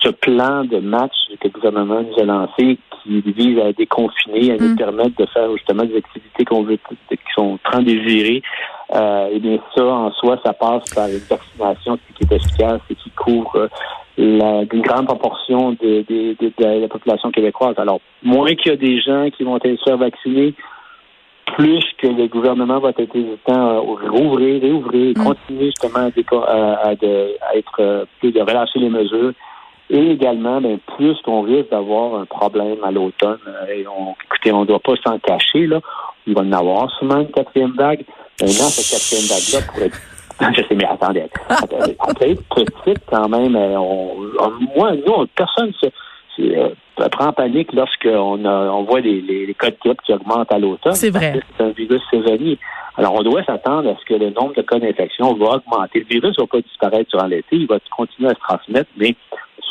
ce, 0.00 0.08
plan 0.10 0.64
de 0.64 0.78
match 0.78 1.12
que 1.40 1.48
le 1.48 1.52
gouvernement 1.52 2.02
nous 2.02 2.22
a 2.22 2.24
lancé 2.24 2.78
qui 3.02 3.20
vise 3.20 3.58
à 3.58 3.72
déconfiner, 3.72 4.52
à 4.52 4.56
nous 4.56 4.70
mm. 4.70 4.76
permettre 4.76 5.16
de 5.16 5.26
faire 5.26 5.50
justement 5.56 5.84
des 5.84 5.96
activités 5.96 6.44
qu'on 6.44 6.62
veut, 6.62 6.78
qui 7.10 7.16
sont 7.34 7.58
très 7.64 7.82
désirées. 7.82 8.42
Euh, 8.94 9.28
et 9.32 9.38
bien 9.38 9.58
ça, 9.74 9.84
en 9.84 10.12
soi, 10.12 10.40
ça 10.44 10.52
passe 10.52 10.88
par 10.94 11.08
une 11.08 11.18
vaccination 11.18 11.98
qui 12.16 12.24
est 12.24 12.36
efficace 12.36 12.80
et 12.88 12.94
qui 12.94 13.10
couvre 13.10 13.56
euh, 13.56 13.68
la, 14.16 14.62
une 14.72 14.82
grande 14.82 15.06
proportion 15.06 15.72
de, 15.72 16.04
de, 16.08 16.36
de, 16.40 16.80
la 16.80 16.88
population 16.88 17.30
québécoise. 17.30 17.74
Alors, 17.78 18.00
moins 18.22 18.54
qu'il 18.54 18.72
y 18.72 18.74
a 18.74 18.76
des 18.76 19.00
gens 19.00 19.28
qui 19.30 19.44
vont 19.44 19.56
être 19.56 19.84
faire 19.84 19.98
vacciner, 19.98 20.54
plus 21.56 21.84
que 21.98 22.06
le 22.06 22.26
gouvernement 22.28 22.78
va 22.78 22.90
être 22.90 23.16
hésitant 23.16 23.76
à 23.76 23.78
rouvrir, 23.78 24.60
réouvrir, 24.62 25.14
mm. 25.16 25.24
continuer 25.24 25.66
justement 25.66 26.10
à, 26.46 26.92
être 27.54 27.80
euh, 27.80 28.04
plus 28.20 28.32
de 28.32 28.40
relâcher 28.40 28.78
les 28.78 28.90
mesures. 28.90 29.32
Et 29.90 30.10
également, 30.10 30.60
ben, 30.60 30.78
plus 30.96 31.16
qu'on 31.22 31.42
risque 31.42 31.70
d'avoir 31.70 32.20
un 32.20 32.26
problème 32.26 32.76
à 32.84 32.90
l'automne. 32.90 33.38
Euh, 33.46 33.66
et 33.74 33.86
on, 33.86 34.14
écoutez, 34.24 34.52
on 34.52 34.60
ne 34.60 34.66
doit 34.66 34.80
pas 34.80 34.94
s'en 35.04 35.18
cacher, 35.18 35.66
là. 35.66 35.80
Il 36.26 36.34
va 36.34 36.42
en 36.42 36.52
avoir 36.52 36.90
sûrement 36.98 37.20
une 37.20 37.30
quatrième 37.30 37.72
vague. 37.72 38.04
Maintenant, 38.40 38.68
cette 38.68 38.90
quatrième 38.90 39.26
vague-là 39.26 39.72
pourrait 39.72 39.86
être 39.86 40.00
je 40.56 40.62
sais, 40.62 40.74
mais 40.74 40.84
attendez, 40.84 41.24
après, 41.48 42.36
petite 42.54 43.00
quand 43.10 43.28
même, 43.28 43.56
euh, 43.56 43.76
on, 43.76 44.14
moi, 44.76 44.92
nous, 44.94 45.26
personne 45.34 45.72
se, 45.80 45.86
euh, 46.40 47.08
prend 47.10 47.32
panique 47.32 47.72
lorsqu'on 47.72 48.44
on 48.44 48.82
voit 48.84 49.00
les, 49.00 49.20
les, 49.20 49.54
cas 49.54 49.70
de 49.70 49.76
grippe 49.82 50.00
qui 50.02 50.12
augmentent 50.12 50.52
à 50.52 50.58
l'automne. 50.58 50.94
C'est 50.94 51.10
vrai. 51.10 51.40
C'est 51.56 51.64
un 51.64 51.70
virus 51.70 52.02
saisonnier. 52.10 52.58
Alors, 52.96 53.14
on 53.14 53.22
doit 53.22 53.44
s'attendre 53.44 53.90
à 53.90 53.96
ce 53.96 54.04
que 54.04 54.14
le 54.14 54.30
nombre 54.30 54.54
de 54.54 54.62
cas 54.62 54.78
d'infection 54.78 55.34
va 55.34 55.56
augmenter. 55.56 56.00
Le 56.00 56.06
virus 56.06 56.36
ne 56.36 56.42
va 56.42 56.46
pas 56.48 56.60
disparaître 56.60 57.10
durant 57.10 57.26
l'été, 57.26 57.56
il 57.56 57.66
va 57.66 57.78
continuer 57.96 58.30
à 58.30 58.34
se 58.34 58.40
transmettre, 58.40 58.90
mais 58.96 59.14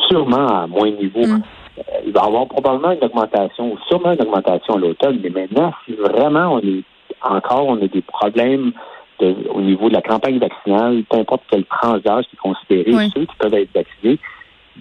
sûrement 0.07 0.47
à 0.47 0.67
moins 0.67 0.89
niveau. 0.89 1.25
Mm. 1.25 1.43
Euh, 1.77 1.81
il 2.05 2.13
va 2.13 2.21
y 2.21 2.25
avoir 2.25 2.47
probablement 2.47 2.91
une 2.91 3.03
augmentation, 3.03 3.73
ou 3.73 3.77
sûrement 3.87 4.13
une 4.13 4.21
augmentation 4.21 4.75
à 4.75 4.77
l'automne, 4.77 5.19
mais 5.21 5.29
maintenant, 5.29 5.73
si 5.85 5.93
vraiment 5.93 6.53
on 6.53 6.59
est 6.59 6.83
encore, 7.21 7.67
on 7.67 7.81
a 7.81 7.87
des 7.87 8.01
problèmes 8.01 8.71
au 9.19 9.61
niveau 9.61 9.89
de 9.89 9.93
la 9.93 10.01
campagne 10.01 10.37
vaccinale, 10.37 11.03
peu 11.09 11.17
importe 11.17 11.43
quelle 11.49 11.65
tranche 11.65 12.03
d'âge 12.03 12.25
qui 12.25 12.35
est 12.35 12.39
considéré, 12.39 13.09
ceux 13.13 13.25
qui 13.25 13.35
peuvent 13.39 13.53
être 13.53 13.73
vaccinés, 13.73 14.19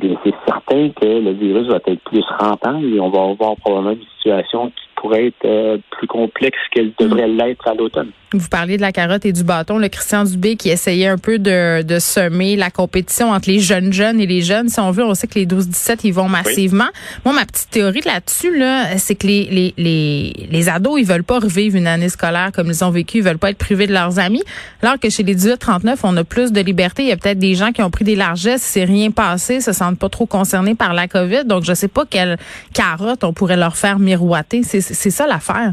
c'est 0.00 0.34
certain 0.46 0.90
que 0.90 1.06
le 1.06 1.32
virus 1.32 1.68
va 1.68 1.76
être 1.86 2.02
plus 2.04 2.24
rampant 2.38 2.78
et 2.80 3.00
on 3.00 3.10
va 3.10 3.22
avoir 3.22 3.56
probablement 3.56 3.92
une 3.92 4.06
situation 4.16 4.70
qui 4.70 4.85
pourrait 5.06 5.26
être 5.26 5.44
euh, 5.44 5.78
plus 5.90 6.08
complexe 6.08 6.58
qu'elle 6.72 6.92
devrait 6.98 7.28
mm. 7.28 7.36
l'être 7.36 7.68
à 7.68 7.74
l'automne. 7.74 8.10
Vous 8.32 8.48
parliez 8.48 8.76
de 8.76 8.82
la 8.82 8.90
carotte 8.90 9.24
et 9.24 9.32
du 9.32 9.44
bâton. 9.44 9.78
Le 9.78 9.88
Christian 9.88 10.24
Dubé 10.24 10.56
qui 10.56 10.68
essayait 10.68 11.06
un 11.06 11.16
peu 11.16 11.38
de, 11.38 11.82
de 11.82 11.98
semer 12.00 12.56
la 12.56 12.70
compétition 12.70 13.30
entre 13.30 13.48
les 13.48 13.60
jeunes 13.60 13.92
jeunes 13.92 14.20
et 14.20 14.26
les 14.26 14.42
jeunes. 14.42 14.68
Si 14.68 14.80
on 14.80 14.90
veut, 14.90 15.04
on 15.04 15.14
sait 15.14 15.28
que 15.28 15.38
les 15.38 15.46
12-17, 15.46 16.00
ils 16.02 16.12
vont 16.12 16.28
massivement. 16.28 16.88
Moi, 17.24 17.32
ma 17.34 17.46
petite 17.46 17.70
théorie 17.70 18.00
là-dessus, 18.04 18.58
là, 18.58 18.98
c'est 18.98 19.14
que 19.14 19.28
les, 19.28 19.44
les, 19.44 19.74
les, 19.76 20.48
les 20.50 20.68
ados, 20.68 20.98
ils 20.98 21.06
veulent 21.06 21.22
pas 21.22 21.38
revivre 21.38 21.76
une 21.76 21.86
année 21.86 22.08
scolaire 22.08 22.50
comme 22.52 22.66
ils 22.66 22.84
ont 22.84 22.90
vécu. 22.90 23.18
Ils 23.18 23.22
veulent 23.22 23.38
pas 23.38 23.50
être 23.50 23.58
privés 23.58 23.86
de 23.86 23.92
leurs 23.92 24.18
amis. 24.18 24.42
Alors 24.82 24.98
que 24.98 25.08
chez 25.08 25.22
les 25.22 25.36
18-39, 25.36 25.98
on 26.02 26.16
a 26.16 26.24
plus 26.24 26.50
de 26.50 26.60
liberté. 26.60 27.04
Il 27.04 27.08
y 27.08 27.12
a 27.12 27.16
peut-être 27.16 27.38
des 27.38 27.54
gens 27.54 27.70
qui 27.70 27.80
ont 27.82 27.90
pris 27.90 28.04
des 28.04 28.16
largesses, 28.16 28.62
c'est 28.62 28.84
rien 28.84 29.12
passé, 29.12 29.60
se 29.60 29.72
sentent 29.72 30.00
pas 30.00 30.08
trop 30.08 30.26
concernés 30.26 30.74
par 30.74 30.94
la 30.94 31.06
COVID. 31.06 31.44
Donc, 31.44 31.62
je 31.62 31.74
sais 31.74 31.88
pas 31.88 32.04
quelle 32.04 32.38
carotte 32.74 33.22
on 33.22 33.32
pourrait 33.32 33.56
leur 33.56 33.76
faire 33.76 34.00
miroiter. 34.00 34.64
C'est 34.64 34.80
ça 35.10 35.26
l'affaire. 35.26 35.72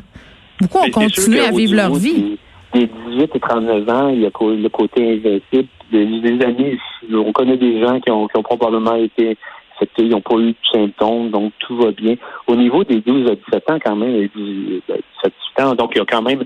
Beaucoup 0.62 0.80
ont 0.80 0.92
continué 0.92 1.40
à 1.40 1.52
vivre 1.52 1.76
leur 1.76 1.94
vie 1.96 2.38
des 2.74 2.88
18 2.88 3.36
et 3.36 3.40
39 3.40 3.90
ans, 3.90 4.10
il 4.10 4.22
y 4.22 4.26
a 4.26 4.30
le 4.30 4.70
côté 4.70 5.14
invincible. 5.14 5.70
Des, 5.92 6.44
amis, 6.44 6.80
on 7.14 7.32
connaît 7.32 7.58
des 7.58 7.80
gens 7.82 8.00
qui 8.00 8.10
ont, 8.10 8.28
probablement 8.28 8.96
été 8.96 9.38
infectés, 9.76 10.04
ils 10.04 10.10
n'ont 10.10 10.22
pas 10.22 10.36
eu 10.38 10.52
de 10.52 10.56
symptômes, 10.72 11.30
donc 11.30 11.54
tout 11.60 11.78
va 11.78 11.92
bien. 11.92 12.16
Au 12.48 12.56
niveau 12.56 12.84
des 12.84 13.00
12 13.02 13.30
à 13.30 13.36
17 13.36 13.70
ans, 13.70 13.80
quand 13.84 13.96
même, 13.96 14.16
et 14.16 14.32
17 14.36 15.34
ans, 15.60 15.76
donc 15.76 15.92
il 15.94 16.00
y 16.00 16.02
a 16.02 16.06
quand 16.06 16.24
même 16.24 16.44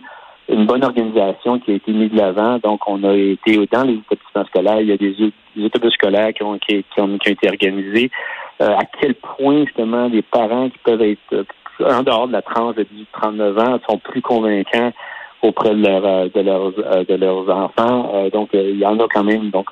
une 0.50 0.66
bonne 0.66 0.84
organisation 0.84 1.60
qui 1.60 1.72
a 1.72 1.76
été 1.76 1.92
mise 1.92 2.12
de 2.12 2.18
l'avant. 2.18 2.58
Donc, 2.60 2.82
on 2.88 3.04
a 3.04 3.14
été 3.14 3.58
dans 3.72 3.84
les 3.84 3.96
établissements 3.96 4.46
scolaires, 4.46 4.82
il 4.82 4.88
y 4.88 4.92
a 4.92 4.98
des, 4.98 5.16
autobus 5.64 5.94
scolaires 5.94 6.34
qui 6.34 6.44
ont, 6.44 6.58
qui, 6.58 6.84
ont, 6.98 7.18
été 7.26 7.48
organisés. 7.48 8.12
Euh, 8.62 8.76
à 8.76 8.86
quel 9.00 9.16
point, 9.16 9.66
justement, 9.66 10.08
les 10.08 10.22
parents 10.22 10.70
qui 10.70 10.78
peuvent 10.80 11.02
être 11.02 11.46
en 11.80 12.04
dehors 12.04 12.28
de 12.28 12.34
la 12.34 12.42
tranche 12.42 12.76
de 12.76 12.84
18-39 13.16 13.60
ans 13.60 13.80
sont 13.88 13.98
plus 14.00 14.22
convaincants 14.22 14.92
auprès 15.42 15.76
de, 15.76 15.86
euh, 15.86 16.30
de, 16.34 16.42
leurs, 16.42 16.74
euh, 16.80 17.04
de 17.04 17.16
leurs 17.16 17.50
enfants. 17.50 18.12
Euh, 18.14 18.30
donc, 18.30 18.50
il 18.54 18.78
y 18.78 18.86
en 18.86 19.00
a 19.00 19.08
quand 19.08 19.24
même. 19.24 19.50
Donc, 19.50 19.70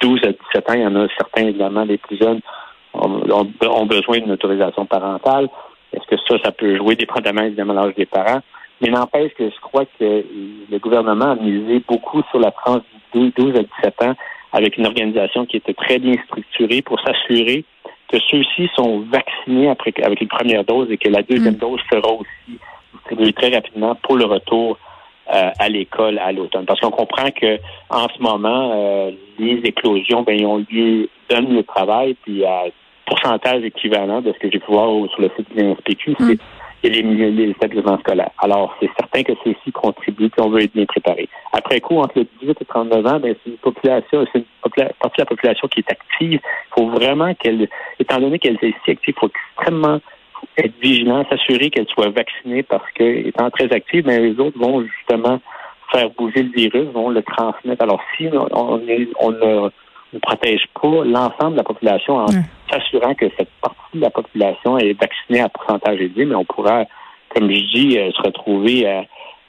12 0.00 0.20
à 0.24 0.32
17 0.32 0.70
ans, 0.70 0.74
il 0.74 0.80
y 0.80 0.86
en 0.86 0.96
a 0.96 1.06
certains, 1.16 1.48
évidemment, 1.48 1.84
les 1.84 1.98
plus 1.98 2.16
jeunes 2.16 2.40
ont, 2.94 3.84
besoin 3.86 4.18
d'une 4.18 4.32
autorisation 4.32 4.86
parentale. 4.86 5.48
Est-ce 5.92 6.06
que 6.06 6.16
ça, 6.28 6.36
ça 6.44 6.52
peut 6.52 6.76
jouer 6.76 6.96
dépendamment, 6.96 7.42
évidemment, 7.42 7.74
de 7.74 7.80
l'âge 7.80 7.94
des 7.96 8.06
parents? 8.06 8.40
Mais 8.80 8.90
n'empêche 8.90 9.32
que 9.34 9.48
je 9.48 9.60
crois 9.60 9.84
que 9.84 10.24
le 10.70 10.78
gouvernement 10.78 11.32
a 11.32 11.36
misé 11.36 11.82
beaucoup 11.86 12.22
sur 12.30 12.40
la 12.40 12.50
tranche 12.50 12.82
de 13.14 13.32
12 13.36 13.54
à 13.56 13.62
17 13.82 14.02
ans 14.02 14.14
avec 14.52 14.76
une 14.76 14.86
organisation 14.86 15.46
qui 15.46 15.56
était 15.56 15.74
très 15.74 15.98
bien 15.98 16.14
structurée 16.26 16.82
pour 16.82 17.00
s'assurer 17.00 17.64
que 18.14 18.20
ceux-ci 18.30 18.70
sont 18.76 19.00
vaccinés 19.00 19.68
après, 19.68 19.92
avec 20.02 20.20
une 20.20 20.28
première 20.28 20.64
dose 20.64 20.90
et 20.90 20.96
que 20.96 21.08
la 21.08 21.22
deuxième 21.22 21.54
mm. 21.54 21.58
dose 21.58 21.80
sera 21.92 22.12
aussi 22.12 22.58
distribuée 22.92 23.32
très 23.32 23.50
rapidement 23.54 23.94
pour 23.96 24.16
le 24.16 24.24
retour 24.24 24.78
euh, 25.34 25.50
à 25.58 25.68
l'école 25.68 26.18
à 26.18 26.30
l'automne. 26.32 26.64
Parce 26.64 26.80
qu'on 26.80 26.90
comprend 26.90 27.30
que 27.30 27.58
en 27.90 28.06
ce 28.08 28.22
moment, 28.22 28.72
euh, 28.74 29.10
les 29.38 29.60
éclosions, 29.64 30.22
ben, 30.22 30.36
ils 30.38 30.46
ont 30.46 30.64
lieu, 30.70 31.08
donnent 31.28 31.54
le 31.54 31.64
travail, 31.64 32.14
puis 32.22 32.44
à 32.44 32.64
pourcentage 33.06 33.64
équivalent 33.64 34.22
de 34.22 34.32
ce 34.32 34.38
que 34.38 34.50
j'ai 34.50 34.58
pu 34.60 34.70
voir 34.70 34.88
sur 35.10 35.20
le 35.20 35.30
site 35.36 35.54
de 35.54 35.62
l'INSPQ, 35.62 36.16
c'est 36.20 36.38
les, 36.88 37.50
établissements 37.50 37.98
scolaires. 37.98 38.30
Alors, 38.38 38.74
c'est 38.80 38.90
certain 38.98 39.22
que 39.22 39.32
ceux-ci 39.44 39.72
contribuent, 39.72 40.28
puis 40.28 40.42
on 40.42 40.50
veut 40.50 40.62
être 40.62 40.74
bien 40.74 40.86
préparé. 40.86 41.28
Après 41.52 41.80
coup, 41.80 41.98
entre 41.98 42.18
le 42.18 42.26
18 42.40 42.58
et 42.60 42.64
39 42.64 43.06
ans, 43.06 43.20
ben, 43.20 43.34
c'est 43.42 43.50
une 43.50 43.56
population, 43.58 44.24
c'est 44.32 44.38
une 44.40 44.44
partie 44.62 45.16
de 45.18 45.22
la 45.22 45.26
population 45.26 45.68
qui 45.68 45.80
est 45.80 45.90
active. 45.90 46.40
Il 46.40 46.74
faut 46.76 46.88
vraiment 46.90 47.34
qu'elle, 47.34 47.68
étant 47.98 48.18
donné 48.18 48.38
qu'elle 48.38 48.58
est 48.62 48.74
si 48.84 48.90
active, 48.90 49.14
il 49.16 49.20
faut 49.20 49.30
extrêmement 49.56 50.00
être 50.58 50.74
vigilant, 50.80 51.24
s'assurer 51.30 51.70
qu'elle 51.70 51.88
soit 51.88 52.10
vaccinée 52.10 52.62
parce 52.62 52.90
que, 52.94 53.28
étant 53.28 53.50
très 53.50 53.72
active, 53.72 54.04
mais 54.06 54.18
ben, 54.18 54.32
les 54.32 54.40
autres 54.40 54.58
vont 54.58 54.82
justement 54.82 55.40
faire 55.92 56.10
bouger 56.10 56.42
le 56.42 56.50
virus, 56.50 56.88
vont 56.92 57.10
le 57.10 57.22
transmettre. 57.22 57.82
Alors, 57.82 58.00
si 58.16 58.28
on, 58.32 58.48
on 58.52 59.30
ne 60.14 60.18
protège 60.20 60.66
pas 60.80 61.04
l'ensemble 61.04 61.52
de 61.52 61.58
la 61.58 61.64
population 61.64 62.16
en 62.16 62.26
s'assurant 62.74 63.14
que 63.14 63.26
cette 63.38 63.50
partie 63.60 63.78
de 63.94 64.00
la 64.00 64.10
population 64.10 64.78
est 64.78 64.98
vaccinée 64.98 65.40
à 65.40 65.48
pourcentage 65.48 66.00
élevé, 66.00 66.24
mais 66.24 66.34
on 66.34 66.44
pourra, 66.44 66.84
comme 67.34 67.50
je 67.50 67.60
dis, 67.74 67.98
euh, 67.98 68.10
se 68.12 68.22
retrouver 68.22 68.86
à, 68.86 69.04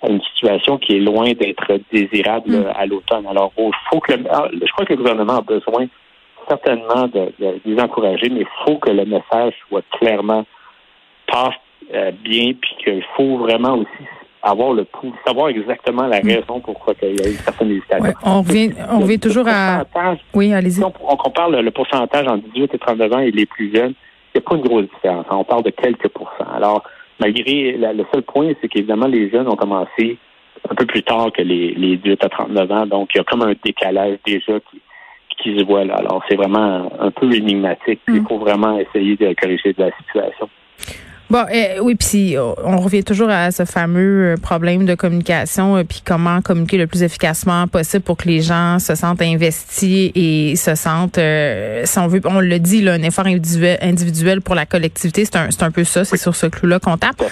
une 0.07 0.21
situation 0.21 0.77
qui 0.77 0.97
est 0.97 0.99
loin 0.99 1.31
d'être 1.33 1.79
désirable 1.91 2.51
mm. 2.51 2.73
à 2.75 2.85
l'automne. 2.85 3.25
Alors, 3.25 3.51
il 3.57 3.71
faut 3.89 3.99
que 3.99 4.13
ah, 4.29 4.47
je 4.51 4.71
crois 4.73 4.85
que 4.85 4.93
le 4.93 4.97
gouvernement 4.97 5.37
a 5.37 5.41
besoin 5.41 5.87
certainement 6.47 7.07
de, 7.07 7.33
les 7.65 7.79
encourager, 7.79 8.29
mais 8.29 8.41
il 8.41 8.47
faut 8.65 8.77
que 8.77 8.91
le 8.91 9.05
message 9.05 9.53
soit 9.67 9.83
clairement 9.97 10.45
passe 11.25 11.55
euh, 11.93 12.11
bien, 12.23 12.53
puis 12.53 12.75
qu'il 12.83 13.03
faut 13.15 13.37
vraiment 13.37 13.77
aussi 13.77 14.07
avoir 14.45 14.73
le 14.73 14.85
pouls, 14.85 15.13
savoir 15.25 15.49
exactement 15.49 16.07
la 16.07 16.21
mm. 16.21 16.27
raison 16.27 16.59
pourquoi 16.59 16.93
il 17.01 17.19
y 17.19 17.25
a 17.25 17.29
eu 17.29 17.33
certaines 17.33 17.71
hésitations. 17.71 18.13
on 18.23 18.41
revient, 18.41 18.71
on 18.91 18.99
revient 18.99 19.19
toujours 19.19 19.47
à. 19.47 19.83
Oui, 20.33 20.53
allez-y. 20.53 20.83
On, 20.83 20.93
on, 21.09 21.17
compare 21.17 21.49
le, 21.49 21.71
pourcentage 21.71 22.27
entre 22.27 22.47
18 22.53 22.73
et 22.73 22.77
39 22.77 23.13
ans 23.13 23.19
et 23.19 23.31
les 23.31 23.45
plus 23.45 23.73
jeunes. 23.75 23.93
Il 24.33 24.39
n'y 24.39 24.45
a 24.45 24.49
pas 24.49 24.55
une 24.55 24.63
grosse 24.63 24.85
différence. 24.93 25.25
On 25.29 25.43
parle 25.43 25.63
de 25.63 25.71
quelques 25.71 26.09
pourcents. 26.09 26.51
Alors, 26.53 26.83
malgré 27.19 27.71
le 27.77 28.05
seul 28.13 28.21
point, 28.23 28.51
c'est 28.61 28.67
qu'évidemment, 28.67 29.07
les 29.07 29.29
jeunes 29.29 29.47
ont 29.47 29.55
commencé 29.55 30.17
un 30.69 30.75
peu 30.75 30.85
plus 30.85 31.03
tard 31.03 31.31
que 31.31 31.41
les, 31.41 31.73
les 31.73 31.97
18 31.97 32.23
à 32.23 32.29
39 32.29 32.71
ans. 32.71 32.85
Donc, 32.85 33.09
il 33.13 33.17
y 33.17 33.21
a 33.21 33.23
comme 33.23 33.41
un 33.43 33.53
décalage 33.63 34.17
déjà 34.25 34.59
qui, 34.59 34.81
qui 35.41 35.57
se 35.57 35.63
voit 35.63 35.85
là. 35.85 35.95
Alors, 35.95 36.23
c'est 36.29 36.35
vraiment 36.35 36.91
un 36.99 37.11
peu 37.11 37.33
énigmatique. 37.33 38.01
Il 38.09 38.21
mm. 38.21 38.27
faut 38.27 38.37
vraiment 38.37 38.77
essayer 38.77 39.15
de 39.15 39.33
corriger 39.33 39.73
de 39.73 39.83
la 39.83 39.91
situation. 39.97 40.49
Bon, 41.29 41.43
euh, 41.51 41.79
oui, 41.81 41.95
puis 41.95 42.35
on 42.37 42.77
revient 42.77 43.03
toujours 43.03 43.29
à 43.29 43.51
ce 43.51 43.65
fameux 43.65 44.33
euh, 44.33 44.37
problème 44.37 44.85
de 44.85 44.93
communication, 44.93 45.77
euh, 45.77 45.83
puis 45.83 46.03
comment 46.05 46.41
communiquer 46.41 46.77
le 46.77 46.85
plus 46.85 47.01
efficacement 47.01 47.67
possible 47.67 48.03
pour 48.03 48.17
que 48.17 48.27
les 48.27 48.41
gens 48.41 48.77
se 48.77 48.93
sentent 48.93 49.23
investis 49.23 50.11
et 50.13 50.55
se 50.55 50.75
sentent, 50.75 51.19
si 51.85 51.99
on 51.99 52.07
veut, 52.07 52.21
on 52.25 52.39
le 52.39 52.59
dit, 52.59 52.81
là, 52.81 52.93
un 52.93 53.01
effort 53.01 53.25
individuel, 53.25 53.79
individuel 53.81 54.41
pour 54.41 54.53
la 54.53 54.67
collectivité, 54.67 55.25
c'est 55.25 55.35
un, 55.35 55.49
c'est 55.49 55.63
un 55.63 55.71
peu 55.71 55.83
ça, 55.83 56.05
c'est 56.05 56.17
sur 56.17 56.35
ce 56.35 56.45
clou-là 56.45 56.79
qu'on 56.79 56.97
tape. 56.97 57.23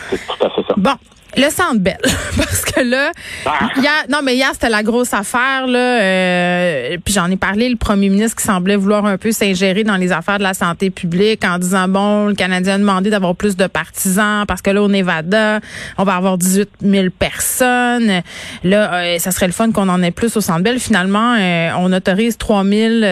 Bon, 0.78 0.94
le 1.36 1.50
Centre 1.50 1.80
Bell, 1.80 1.98
parce 2.38 2.62
que 2.62 2.82
là, 2.82 3.12
ah. 3.46 3.70
non 4.10 4.20
mais 4.24 4.36
hier 4.36 4.50
c'était 4.54 4.70
la 4.70 4.84
grosse 4.84 5.13
affaire 5.13 5.68
là. 5.68 6.02
Euh, 6.02 6.98
puis 7.04 7.13
j'en 7.13 7.30
ai 7.30 7.38
parlé, 7.38 7.70
le 7.70 7.75
premier 7.75 8.10
ministre 8.10 8.38
qui 8.38 8.44
semblait 8.44 8.75
vouloir 8.75 9.06
un 9.06 9.18
peu 9.18 9.32
s'ingérer 9.32 9.84
dans 9.84 9.98
les 9.98 10.12
affaires 10.12 10.38
de 10.38 10.44
la 10.44 10.54
santé 10.54 10.90
publique 10.90 11.44
en 11.46 11.58
disant 11.58 11.88
bon, 11.88 12.28
le 12.28 12.36
Canadien 12.36 12.75
a 12.75 12.78
demandé 12.78 13.10
d'avoir 13.10 13.36
plus 13.36 13.56
de 13.56 13.68
partisans 13.68 14.46
parce 14.48 14.62
que 14.62 14.70
là 14.70 14.82
au 14.82 14.88
Nevada, 14.88 15.60
on 15.98 16.04
va 16.04 16.16
avoir 16.16 16.38
18 16.38 16.70
000 16.82 17.08
personnes. 17.18 18.22
Là, 18.63 18.94
euh, 18.94 19.20
ça 19.20 19.32
serait 19.32 19.48
le 19.48 19.54
fun 19.54 19.72
qu'on 19.72 19.90
en 19.90 20.02
ait 20.04 20.12
plus 20.12 20.36
au 20.38 20.42
Centre 20.42 20.62
Bell. 20.62 20.80
Finalement, 20.80 21.36
euh, 21.40 21.70
on 21.78 21.92
autorise 21.92 22.38
3 22.38 22.63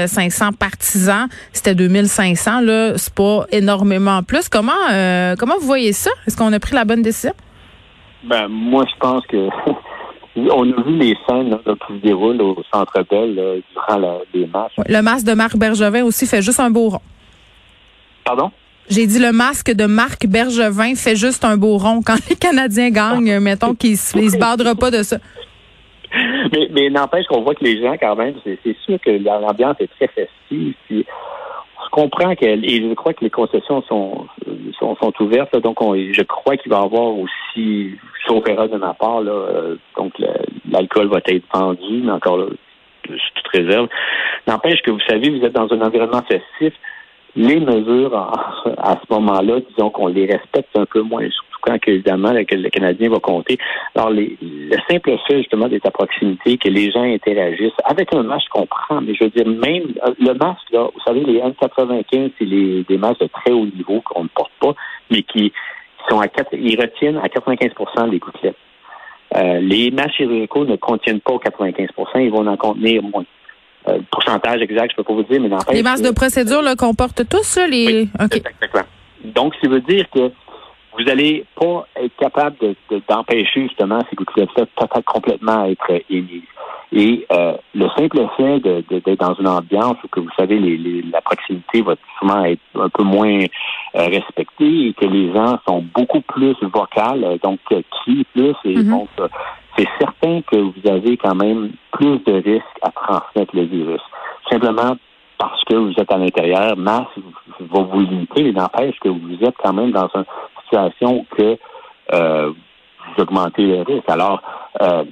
500 0.08 0.54
partisans. 0.54 1.28
C'était 1.54 1.76
2500 1.76 2.62
là, 2.62 2.94
c'est 2.98 3.14
pas 3.14 3.46
énormément 3.52 4.24
plus. 4.24 4.50
Comment 4.50 4.72
comment 5.38 5.56
vous 5.60 5.66
voyez 5.66 5.94
ça? 5.94 6.12
Est-ce 6.28 6.38
qu'on 6.38 6.54
a 6.54 6.60
pris 6.60 6.76
la 6.76 6.86
bonne 6.86 7.02
décision? 7.02 7.34
Ben, 8.24 8.48
moi, 8.48 8.86
je 8.92 8.98
pense 9.00 9.26
que 9.28 9.48
on 10.36 10.72
a 10.72 10.82
vu 10.84 10.98
les 10.98 11.18
scènes 11.28 11.58
qui 11.66 11.94
se 11.94 12.02
déroulent 12.02 12.42
au 12.42 12.64
Centre 12.72 13.04
Bell 13.10 13.62
durant 13.74 14.22
les 14.34 14.48
matchs. 14.48 14.74
le 14.88 15.02
masque 15.02 15.26
de 15.26 15.34
Marc 15.34 15.58
Bergevin 15.58 16.04
aussi 16.04 16.26
fait 16.26 16.42
juste 16.42 16.60
un 16.60 16.70
beau 16.70 16.90
rond. 16.90 17.02
Pardon? 18.24 18.52
J'ai 18.90 19.08
dit 19.08 19.20
le 19.20 19.32
masque 19.32 19.72
de 19.72 19.86
Marc 19.86 20.26
Bergevin 20.26 20.96
fait 20.96 21.16
juste 21.16 21.46
un 21.46 21.58
beau 21.58 21.78
rond. 21.78 22.02
Quand 22.06 22.18
les 22.30 22.36
Canadiens 22.36 22.90
gagnent, 22.90 23.40
mettons 23.40 23.74
qu'ils 23.74 23.92
ne 23.92 23.96
se 24.30 24.38
bardera 24.38 24.76
pas 24.76 24.92
de 24.92 25.04
ça. 25.04 25.18
Mais, 26.52 26.68
mais 26.72 26.90
n'empêche 26.90 27.26
qu'on 27.28 27.42
voit 27.42 27.56
que 27.56 27.64
les 27.64 27.82
gens, 27.82 27.96
quand 27.98 28.18
même, 28.18 28.34
c'est 28.44 28.76
sûr 28.84 29.00
que 29.00 29.12
l'ambiance 29.12 29.78
est 29.80 29.90
très 29.96 30.08
festive. 30.08 30.74
Puis 30.86 31.06
comprends 31.92 32.36
que, 32.36 32.46
et 32.46 32.90
je 32.90 32.94
crois 32.94 33.14
que 33.14 33.24
les 33.24 33.30
concessions 33.30 33.84
sont, 33.84 34.28
sont, 34.80 34.96
sont 34.96 35.14
ouvertes, 35.22 35.56
donc 35.58 35.78
je 35.82 36.24
crois 36.24 36.58
qu'il 36.58 36.72
va 36.72 36.80
y 36.80 36.84
avoir 36.84 37.14
aussi, 37.18 37.92
sauf 38.26 38.48
erreur 38.48 38.70
de 38.70 38.78
ma 38.78 38.94
part, 38.94 39.22
là, 39.22 39.32
euh, 39.32 39.76
donc 39.98 40.14
l'alcool 40.70 41.08
va 41.08 41.20
être 41.26 41.44
vendu, 41.54 42.02
mais 42.04 42.12
encore 42.12 42.38
là, 42.38 42.46
je 43.10 43.16
suis 43.16 43.32
toute 43.36 43.48
réserve. 43.48 43.88
N'empêche 44.48 44.82
que 44.82 44.92
vous 44.92 45.00
savez, 45.08 45.30
vous 45.30 45.46
êtes 45.46 45.54
dans 45.54 45.72
un 45.72 45.82
environnement 45.82 46.24
festif, 46.24 46.74
les 47.36 47.60
mesures 47.60 48.16
à 48.78 48.96
ce 48.96 49.14
moment-là, 49.14 49.60
disons 49.70 49.90
qu'on 49.90 50.08
les 50.08 50.26
respecte 50.26 50.76
un 50.78 50.86
peu 50.86 51.02
moins, 51.02 51.30
surtout 51.30 51.51
quand 51.62 51.78
évidemment 51.88 52.32
le, 52.32 52.46
le 52.50 52.70
Canadien 52.70 53.10
va 53.10 53.20
compter. 53.20 53.58
Alors 53.96 54.10
les, 54.10 54.38
le 54.42 54.78
simple 54.90 55.16
fait 55.28 55.38
justement 55.38 55.68
d'être 55.68 55.88
à 55.88 55.92
proximité, 55.92 56.58
que 56.58 56.70
les 56.70 56.92
gens 56.92 57.04
interagissent 57.04 57.72
avec 57.86 58.14
un 58.14 58.24
masque, 58.24 58.48
je 58.48 58.60
comprends, 58.60 59.02
mais 59.02 59.14
je 59.16 59.24
veux 59.24 59.30
dire 59.30 59.48
même 59.48 59.94
euh, 60.06 60.14
le 60.20 60.34
masque 60.34 60.70
là, 60.72 60.90
vous 60.94 61.02
savez 61.06 61.24
les 61.24 61.40
N95, 61.40 62.32
c'est 62.38 62.46
les 62.46 62.84
des 62.84 62.98
masques 62.98 63.22
de 63.22 63.28
très 63.28 63.52
haut 63.52 63.66
niveau 63.66 64.02
qu'on 64.02 64.24
ne 64.24 64.30
porte 64.30 64.52
pas, 64.60 64.74
mais 65.10 65.24
qui 65.24 65.52
sont 66.10 66.20
à 66.20 66.28
ils 66.54 66.80
retiennent 66.80 67.18
à 67.18 67.28
95% 67.28 68.10
les 68.10 68.20
gouttelettes. 68.20 68.56
Euh, 69.36 69.60
les 69.62 69.92
masques 69.92 70.16
chirurgicaux 70.18 70.66
ne 70.66 70.76
contiennent 70.76 71.22
pas 71.22 71.34
95%, 71.34 71.88
ils 72.18 72.32
vont 72.32 72.46
en 72.48 72.58
contenir 72.58 73.02
moins. 73.02 73.26
Euh, 73.88 74.00
pourcentage 74.12 74.62
exact, 74.62 74.92
je 74.92 74.98
peux 74.98 75.04
pas 75.04 75.14
vous 75.14 75.24
dire, 75.24 75.42
mais 75.42 75.48
n'empêche. 75.48 75.74
Les 75.74 75.82
masques 75.82 76.04
de 76.04 76.12
procédure 76.12 76.62
là, 76.62 76.76
qu'on 76.76 76.94
porte 76.94 77.28
tous, 77.28 77.58
les. 77.70 78.08
exactement. 78.20 78.84
Donc, 79.24 79.54
ça 79.62 79.70
veut 79.70 79.82
dire 79.82 80.06
que 80.14 80.32
vous 80.98 81.10
allez 81.10 81.46
pas 81.56 81.88
être 81.96 82.16
capable 82.18 82.58
d'empêcher 83.08 83.64
justement 83.64 84.00
ces 84.10 84.16
gouttelettes-là 84.16 84.66
totalement 84.76 85.04
complètement 85.06 85.66
être 85.66 86.02
émises. 86.10 86.44
Et 86.94 87.26
euh, 87.32 87.54
le 87.74 87.88
simple 87.98 88.28
fait 88.36 88.60
d'être 88.60 89.20
dans 89.20 89.34
une 89.36 89.48
ambiance 89.48 89.96
où 90.04 90.08
que 90.10 90.20
vous 90.20 90.30
savez 90.38 90.60
les, 90.60 91.02
la 91.04 91.22
proximité 91.22 91.82
va 91.82 91.96
souvent 92.20 92.44
être 92.44 92.60
un 92.76 92.90
peu 92.90 93.04
moins 93.04 93.40
euh, 93.96 94.06
respectée 94.08 94.88
et 94.88 94.94
que 94.94 95.06
les 95.06 95.34
gens 95.34 95.58
sont 95.66 95.86
beaucoup 95.96 96.20
plus 96.22 96.56
vocales, 96.62 97.40
donc 97.42 97.60
qui 98.04 98.26
plus 98.34 98.56
et 98.66 98.76
mm-hmm. 98.76 98.90
donc 98.90 99.08
c'est 99.78 99.88
certain 100.00 100.42
que 100.42 100.58
vous 100.58 100.90
avez 100.90 101.16
quand 101.16 101.36
même 101.36 101.72
plus 101.92 102.20
de 102.26 102.34
risques 102.34 102.80
à 102.82 102.92
transmettre 102.92 103.56
le 103.56 103.64
virus. 103.64 104.02
Simplement 104.50 104.98
parce 105.38 105.64
que 105.64 105.76
vous 105.76 105.94
êtes 105.98 106.12
à 106.12 106.18
l'intérieur, 106.18 106.78
masse 106.78 107.08
va 107.60 107.82
vous 107.82 108.00
limiter, 108.02 108.44
mais 108.44 108.52
n'empêche 108.52 109.00
que 109.00 109.10
vous 109.10 109.38
êtes 109.42 109.56
quand 109.64 109.74
même 109.74 109.92
dans 109.92 110.08
une 110.14 110.26
situation 110.72 111.26
que 111.38 111.58
euh, 112.14 112.52
vous 112.52 113.24
augmentez 113.24 113.66
le 113.66 113.82
risque. 113.82 114.10
Alors, 114.10 114.42
euh, 114.82 115.04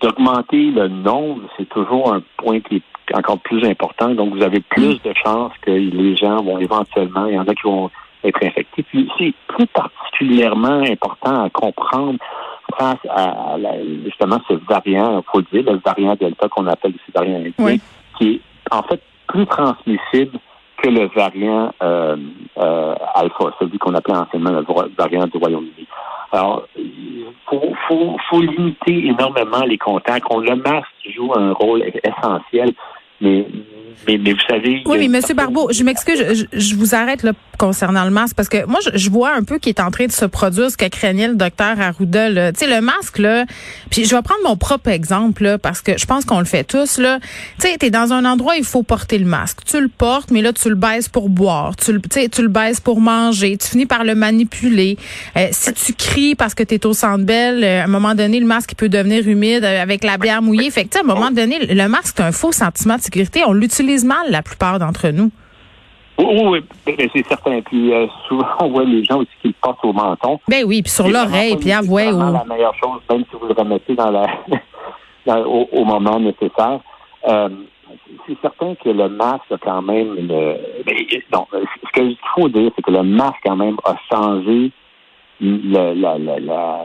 d'augmenter 0.00 0.70
le 0.70 0.88
nombre, 0.88 1.42
c'est 1.56 1.68
toujours 1.68 2.12
un 2.12 2.22
point 2.38 2.60
qui 2.60 2.76
est 2.76 3.16
encore 3.16 3.38
plus 3.40 3.64
important. 3.64 4.10
Donc, 4.14 4.34
vous 4.34 4.42
avez 4.42 4.60
plus 4.60 5.00
de 5.02 5.12
chances 5.24 5.52
que 5.62 5.70
les 5.70 6.16
gens 6.16 6.42
vont 6.42 6.58
éventuellement, 6.58 7.26
il 7.26 7.34
y 7.34 7.38
en 7.38 7.46
a 7.46 7.54
qui 7.54 7.62
vont 7.64 7.90
être 8.24 8.42
infectés. 8.44 8.82
Puis, 8.84 9.10
c'est 9.18 9.34
plus 9.48 9.66
particulièrement 9.66 10.82
important 10.82 11.44
à 11.44 11.50
comprendre 11.50 12.18
face 12.78 12.98
à, 13.10 13.56
justement 14.04 14.40
ce 14.48 14.54
variant, 14.54 15.18
il 15.18 15.30
faut 15.30 15.40
le 15.40 15.62
dire, 15.62 15.72
le 15.72 15.80
variant 15.84 16.14
Delta 16.14 16.48
qu'on 16.48 16.66
appelle 16.68 16.92
le 16.92 17.12
variant 17.12 17.38
indien, 17.38 17.76
qui 18.16 18.34
est 18.34 18.40
en 18.70 18.82
fait 18.84 19.02
plus 19.26 19.46
transmissible 19.46 20.38
que 20.82 20.88
le 20.88 21.06
variant 21.08 21.72
euh, 21.82 22.16
euh, 22.58 22.94
alpha, 23.14 23.54
celui 23.58 23.78
qu'on 23.78 23.94
appelait 23.94 24.16
anciennement 24.16 24.50
le 24.50 24.64
variant 24.96 25.26
du 25.26 25.38
Royaume-Uni. 25.38 25.86
Alors, 26.32 26.64
il 26.76 27.26
faut, 27.46 27.72
faut, 27.88 28.16
faut, 28.28 28.40
limiter 28.40 29.06
énormément 29.06 29.62
les 29.66 29.78
contacts. 29.78 30.26
On, 30.30 30.38
le 30.38 30.54
masque 30.56 30.86
joue 31.14 31.32
un 31.34 31.52
rôle 31.52 31.82
essentiel, 32.04 32.72
mais 33.20 33.46
mais, 34.06 34.18
mais, 34.18 34.32
vous 34.32 34.40
savez. 34.48 34.82
Oui, 34.86 34.98
mais 34.98 35.08
Monsieur 35.08 35.34
Barbeau, 35.34 35.68
je 35.72 35.82
m'excuse, 35.84 36.24
je, 36.32 36.58
je, 36.58 36.74
vous 36.74 36.94
arrête 36.94 37.22
là 37.22 37.32
concernant 37.58 38.04
le 38.04 38.10
masque 38.10 38.34
parce 38.36 38.48
que 38.48 38.64
moi, 38.66 38.80
je, 38.84 38.96
je 38.98 39.10
vois 39.10 39.34
un 39.34 39.42
peu 39.42 39.58
qui 39.58 39.68
est 39.68 39.80
en 39.80 39.90
train 39.90 40.06
de 40.06 40.12
se 40.12 40.24
produire 40.24 40.70
ce 40.70 40.76
que 40.76 40.86
craignait 40.88 41.28
le 41.28 41.34
docteur 41.34 41.78
Arruda. 41.80 42.52
Tu 42.52 42.60
sais, 42.60 42.66
le 42.66 42.80
masque 42.80 43.18
là. 43.18 43.44
Puis 43.90 44.04
je 44.04 44.14
vais 44.14 44.22
prendre 44.22 44.40
mon 44.44 44.56
propre 44.56 44.88
exemple 44.88 45.44
là, 45.44 45.58
parce 45.58 45.82
que 45.82 45.98
je 45.98 46.06
pense 46.06 46.24
qu'on 46.24 46.38
le 46.38 46.44
fait 46.44 46.64
tous 46.64 46.98
là. 46.98 47.18
Tu 47.60 47.68
sais, 47.68 47.76
t'es 47.76 47.90
dans 47.90 48.12
un 48.12 48.24
endroit, 48.24 48.56
il 48.56 48.64
faut 48.64 48.82
porter 48.82 49.18
le 49.18 49.26
masque. 49.26 49.58
Tu 49.66 49.80
le 49.80 49.88
portes, 49.88 50.30
mais 50.30 50.42
là 50.42 50.52
tu 50.52 50.68
le 50.68 50.74
baisses 50.74 51.08
pour 51.08 51.28
boire. 51.28 51.76
Tu 51.76 51.92
le, 51.92 52.00
tu 52.00 52.42
le 52.42 52.48
baisses 52.48 52.80
pour 52.80 53.00
manger. 53.00 53.56
Tu 53.56 53.68
finis 53.68 53.86
par 53.86 54.04
le 54.04 54.14
manipuler. 54.14 54.96
Euh, 55.36 55.48
si 55.50 55.72
tu 55.74 55.92
cries 55.92 56.34
parce 56.34 56.54
que 56.54 56.62
t'es 56.62 56.86
au 56.86 56.92
centre 56.92 57.24
belle, 57.24 57.62
euh, 57.62 57.82
à 57.82 57.84
un 57.84 57.88
moment 57.88 58.14
donné, 58.14 58.40
le 58.40 58.46
masque 58.46 58.74
peut 58.76 58.88
devenir 58.88 59.26
humide 59.28 59.64
euh, 59.64 59.82
avec 59.82 60.04
la 60.04 60.16
bière 60.16 60.42
mouillée. 60.42 60.70
Fait 60.70 60.84
que 60.84 60.96
à 60.96 61.00
un 61.00 61.04
moment 61.04 61.30
donné, 61.30 61.58
le 61.66 61.88
masque 61.88 62.14
c'est 62.16 62.22
un 62.22 62.32
faux 62.32 62.52
sentiment 62.52 62.96
de 62.96 63.02
sécurité. 63.02 63.42
On 63.46 63.52
l'utilise 63.52 63.79
mal 64.04 64.30
la 64.30 64.42
plupart 64.42 64.78
d'entre 64.78 65.08
nous. 65.08 65.30
Oui, 66.18 66.62
oui, 66.86 67.10
c'est 67.14 67.26
certain. 67.26 67.60
Puis 67.62 67.92
euh, 67.92 68.06
souvent, 68.28 68.46
on 68.60 68.68
voit 68.68 68.84
les 68.84 69.04
gens 69.04 69.18
aussi 69.18 69.30
qui 69.40 69.48
le 69.48 69.54
portent 69.60 69.84
au 69.84 69.92
menton. 69.92 70.38
Ben 70.48 70.64
oui, 70.66 70.82
puis 70.82 70.90
sur 70.90 71.08
l'oreille, 71.08 71.56
puis 71.56 71.72
ah, 71.72 71.82
ouais. 71.82 72.10
la 72.12 72.44
meilleure 72.44 72.74
chose, 72.74 73.00
même 73.10 73.24
si 73.30 73.36
vous 73.40 73.46
le 73.46 73.54
remettez 73.54 73.94
dans 73.94 74.10
la, 74.10 74.26
au, 75.46 75.84
moment 75.84 76.20
nécessaire. 76.20 76.80
Euh, 77.28 77.48
c'est 78.26 78.36
certain 78.40 78.74
que 78.76 78.88
le 78.88 79.08
masque 79.08 79.50
a 79.50 79.58
quand 79.58 79.82
même 79.82 80.14
le. 80.14 80.56
Non, 81.32 81.46
ce 81.52 81.92
qu'il 81.92 82.16
faut 82.34 82.48
dire, 82.48 82.70
c'est 82.76 82.82
que 82.82 82.90
le 82.90 83.02
masque 83.02 83.40
quand 83.44 83.56
même 83.56 83.76
a 83.84 83.96
changé 84.12 84.70
le, 85.40 85.94
la, 85.94 86.18
la, 86.18 86.38
la 86.38 86.84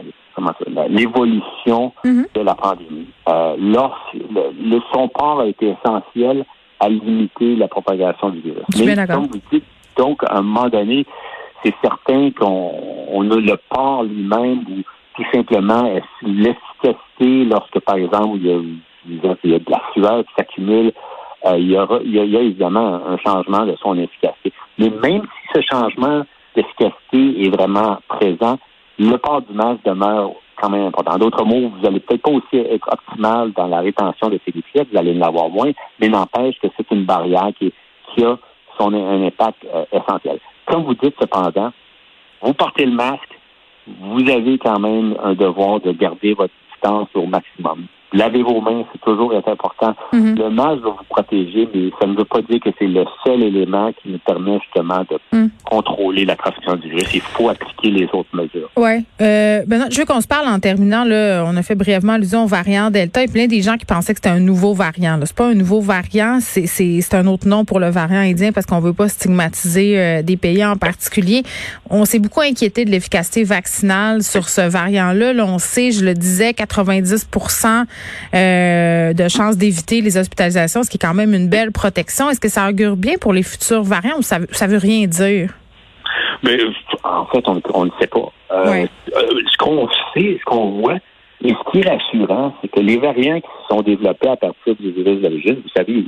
l'évolution 0.88 1.92
mm-hmm. 2.04 2.34
de 2.34 2.40
la 2.40 2.54
pandémie. 2.54 3.08
Euh, 3.28 3.56
lorsque 3.58 4.14
le, 4.14 4.52
le, 4.60 4.80
son 4.92 5.08
port 5.08 5.40
a 5.40 5.46
été 5.46 5.74
essentiel 5.74 6.44
à 6.80 6.88
limiter 6.88 7.56
la 7.56 7.68
propagation 7.68 8.30
du 8.30 8.40
virus. 8.40 8.64
Mais 8.78 9.06
comme 9.06 9.26
vous 9.26 9.40
dites, 9.50 9.64
donc, 9.96 10.22
à 10.24 10.38
un 10.38 10.42
moment 10.42 10.68
donné, 10.68 11.06
c'est 11.64 11.74
certain 11.82 12.30
qu'on 12.30 13.30
a 13.30 13.36
le 13.36 13.56
port 13.70 14.04
lui-même 14.04 14.64
ou 14.68 14.82
tout 15.16 15.24
simplement 15.32 15.90
l'efficacité 16.22 17.44
lorsque, 17.44 17.80
par 17.80 17.96
exemple, 17.96 18.36
il 18.36 18.46
y 18.46 18.52
a, 18.52 18.60
il 19.42 19.50
y 19.50 19.54
a 19.54 19.58
de 19.58 19.70
la 19.70 19.82
sueur 19.94 20.24
qui 20.24 20.34
s'accumule, 20.36 20.92
euh, 21.46 21.58
il, 21.58 21.70
y 21.70 21.78
aura, 21.78 22.00
il, 22.04 22.14
y 22.14 22.36
a, 22.36 22.40
évidemment 22.40 23.00
un 23.06 23.16
changement 23.18 23.64
de 23.64 23.74
son 23.76 23.96
efficacité. 23.98 24.52
Mais 24.78 24.90
même 24.90 25.22
si 25.22 25.48
ce 25.54 25.60
changement 25.62 26.22
d'efficacité 26.54 27.44
est 27.44 27.50
vraiment 27.50 27.98
présent, 28.08 28.58
le 28.98 29.16
port 29.16 29.42
du 29.42 29.54
masque 29.54 29.84
demeure 29.84 30.32
quand 30.56 30.70
même 30.70 30.86
important. 30.86 31.18
D'autres 31.18 31.44
mots, 31.44 31.68
vous 31.68 31.86
allez 31.86 32.00
peut-être 32.00 32.22
pas 32.22 32.30
aussi 32.30 32.56
être 32.56 32.88
optimal 32.90 33.52
dans 33.52 33.66
la 33.66 33.80
rétention 33.80 34.28
de 34.28 34.40
ces 34.44 34.52
liquides, 34.52 34.88
vous 34.90 34.98
allez 34.98 35.16
en 35.18 35.22
avoir 35.22 35.48
moins, 35.48 35.70
mais 36.00 36.08
n'empêche 36.08 36.58
que 36.60 36.68
c'est 36.76 36.90
une 36.90 37.04
barrière 37.04 37.50
qui, 37.58 37.72
qui 38.14 38.24
a 38.24 38.38
son 38.78 38.92
un 38.92 39.22
impact 39.26 39.64
euh, 39.72 39.84
essentiel. 39.92 40.38
Comme 40.66 40.84
vous 40.84 40.94
dites 40.94 41.14
cependant, 41.20 41.72
vous 42.42 42.52
portez 42.54 42.84
le 42.84 42.92
masque, 42.92 43.38
vous 43.86 44.28
avez 44.28 44.58
quand 44.58 44.78
même 44.78 45.16
un 45.22 45.34
devoir 45.34 45.80
de 45.80 45.92
garder 45.92 46.34
votre 46.34 46.52
distance 46.72 47.08
au 47.14 47.26
maximum. 47.26 47.86
Lavez 48.12 48.42
vos 48.42 48.60
mains, 48.60 48.84
c'est 48.92 49.00
toujours 49.00 49.34
important. 49.34 49.94
Mhm. 50.12 50.36
Le 50.38 50.50
masque 50.50 50.82
va 50.82 50.90
vous 50.90 51.04
protéger, 51.08 51.68
mais 51.74 51.90
ça 52.00 52.06
ne 52.06 52.16
veut 52.16 52.24
pas 52.24 52.40
dire 52.42 52.60
que 52.60 52.70
c'est 52.78 52.86
le 52.86 53.04
seul 53.24 53.42
élément 53.42 53.92
qui 53.92 54.10
nous 54.10 54.18
permet 54.18 54.58
justement 54.60 55.04
de 55.10 55.18
mhm. 55.36 55.50
contrôler 55.64 56.24
la 56.24 56.36
transmission 56.36 56.76
du 56.76 56.88
virus. 56.88 57.14
Il 57.14 57.20
faut 57.20 57.48
appliquer 57.48 57.90
les 57.90 58.04
autres 58.12 58.28
mesures. 58.32 58.70
Oui. 58.76 59.04
Euh, 59.20 59.62
ben 59.66 59.86
je 59.90 59.98
veux 59.98 60.04
qu'on 60.04 60.20
se 60.20 60.28
parle 60.28 60.46
en 60.46 60.60
terminant. 60.60 61.04
Là, 61.04 61.44
on 61.46 61.56
a 61.56 61.62
fait 61.62 61.74
brièvement 61.74 62.14
allusion 62.14 62.44
au 62.44 62.46
variant 62.46 62.90
Delta. 62.90 63.22
Il 63.22 63.26
y 63.26 63.30
a 63.30 63.32
plein 63.32 63.46
des 63.46 63.62
gens 63.62 63.76
qui 63.76 63.86
pensaient 63.86 64.14
que 64.14 64.18
c'était 64.18 64.36
un 64.36 64.40
nouveau 64.40 64.72
variant. 64.72 65.18
C'est 65.24 65.36
pas 65.36 65.48
un 65.48 65.54
nouveau 65.54 65.80
variant, 65.80 66.38
c'est 66.40 67.14
un 67.14 67.26
autre 67.26 67.48
nom 67.48 67.64
pour 67.64 67.80
le 67.80 67.88
variant 67.90 68.20
indien 68.20 68.52
parce 68.52 68.66
qu'on 68.66 68.80
veut 68.80 68.92
pas 68.92 69.08
stigmatiser 69.08 69.98
euh, 69.98 70.22
des 70.22 70.36
pays 70.36 70.64
en 70.64 70.76
particulier. 70.76 71.42
On 71.90 72.04
s'est 72.04 72.18
beaucoup 72.18 72.40
inquiété 72.40 72.84
de 72.84 72.90
l'efficacité 72.90 73.44
vaccinale 73.44 74.22
sur 74.22 74.48
ce 74.48 74.60
variant-là. 74.60 75.32
Là, 75.32 75.44
on 75.44 75.58
sait, 75.58 75.90
je 75.90 76.04
le 76.04 76.14
disais, 76.14 76.54
90 76.54 77.28
euh, 78.34 79.12
de 79.12 79.28
chances 79.28 79.56
d'éviter 79.56 80.00
les 80.00 80.16
hospitalisations, 80.16 80.82
ce 80.82 80.90
qui 80.90 80.96
est 80.96 81.06
quand 81.06 81.14
même 81.14 81.34
une 81.34 81.48
belle 81.48 81.72
protection. 81.72 82.30
Est-ce 82.30 82.40
que 82.40 82.48
ça 82.48 82.68
augure 82.68 82.96
bien 82.96 83.14
pour 83.20 83.32
les 83.32 83.42
futurs 83.42 83.82
variants 83.82 84.18
ou 84.18 84.22
ça, 84.22 84.38
ça 84.52 84.66
veut 84.66 84.78
rien 84.78 85.06
dire? 85.06 85.50
Mais 86.42 86.58
en 87.02 87.26
fait, 87.26 87.44
on, 87.46 87.84
ne 87.84 87.90
sait 88.00 88.06
pas. 88.06 88.32
Euh, 88.52 88.86
euh, 89.14 89.42
ce 89.50 89.56
qu'on 89.58 89.88
sait, 90.14 90.38
ce 90.38 90.44
qu'on 90.44 90.80
voit, 90.80 90.98
et 91.44 91.50
ce 91.50 91.70
qui 91.70 91.80
est 91.80 91.88
rassurant, 91.88 92.54
c'est 92.60 92.68
que 92.68 92.80
les 92.80 92.96
variants 92.96 93.40
qui 93.40 93.48
sont 93.68 93.82
développés 93.82 94.28
à 94.28 94.36
partir 94.36 94.74
du 94.76 94.90
virus 94.90 95.20
d'origine, 95.20 95.56
vous 95.62 95.68
savez, 95.76 96.04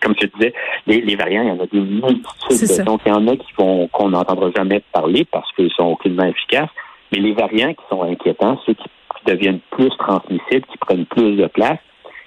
comme 0.00 0.14
je 0.20 0.26
disais, 0.26 0.54
les, 0.86 1.16
variants, 1.16 1.42
il 1.42 1.48
y 1.48 1.50
en 1.50 1.60
a 1.60 1.66
des 1.66 1.80
multitudes. 1.80 2.84
Donc, 2.84 3.00
il 3.04 3.08
y 3.08 3.12
en 3.12 3.26
a 3.26 3.36
qui 3.36 3.52
vont 3.56 3.88
qu'on 3.88 4.10
n'entendra 4.10 4.50
jamais 4.56 4.82
parler 4.92 5.26
parce 5.30 5.50
qu'ils 5.52 5.72
sont 5.72 5.84
aucunement 5.84 6.24
efficaces. 6.24 6.70
Mais 7.10 7.18
les 7.18 7.32
variants 7.32 7.72
qui 7.72 7.84
sont 7.90 8.02
inquiétants, 8.02 8.60
ceux 8.66 8.74
qui 8.74 8.88
deviennent 9.30 9.60
plus 9.70 9.90
transmissibles, 9.98 10.66
qui 10.70 10.78
prennent 10.78 11.06
plus 11.06 11.36
de 11.36 11.46
place. 11.46 11.78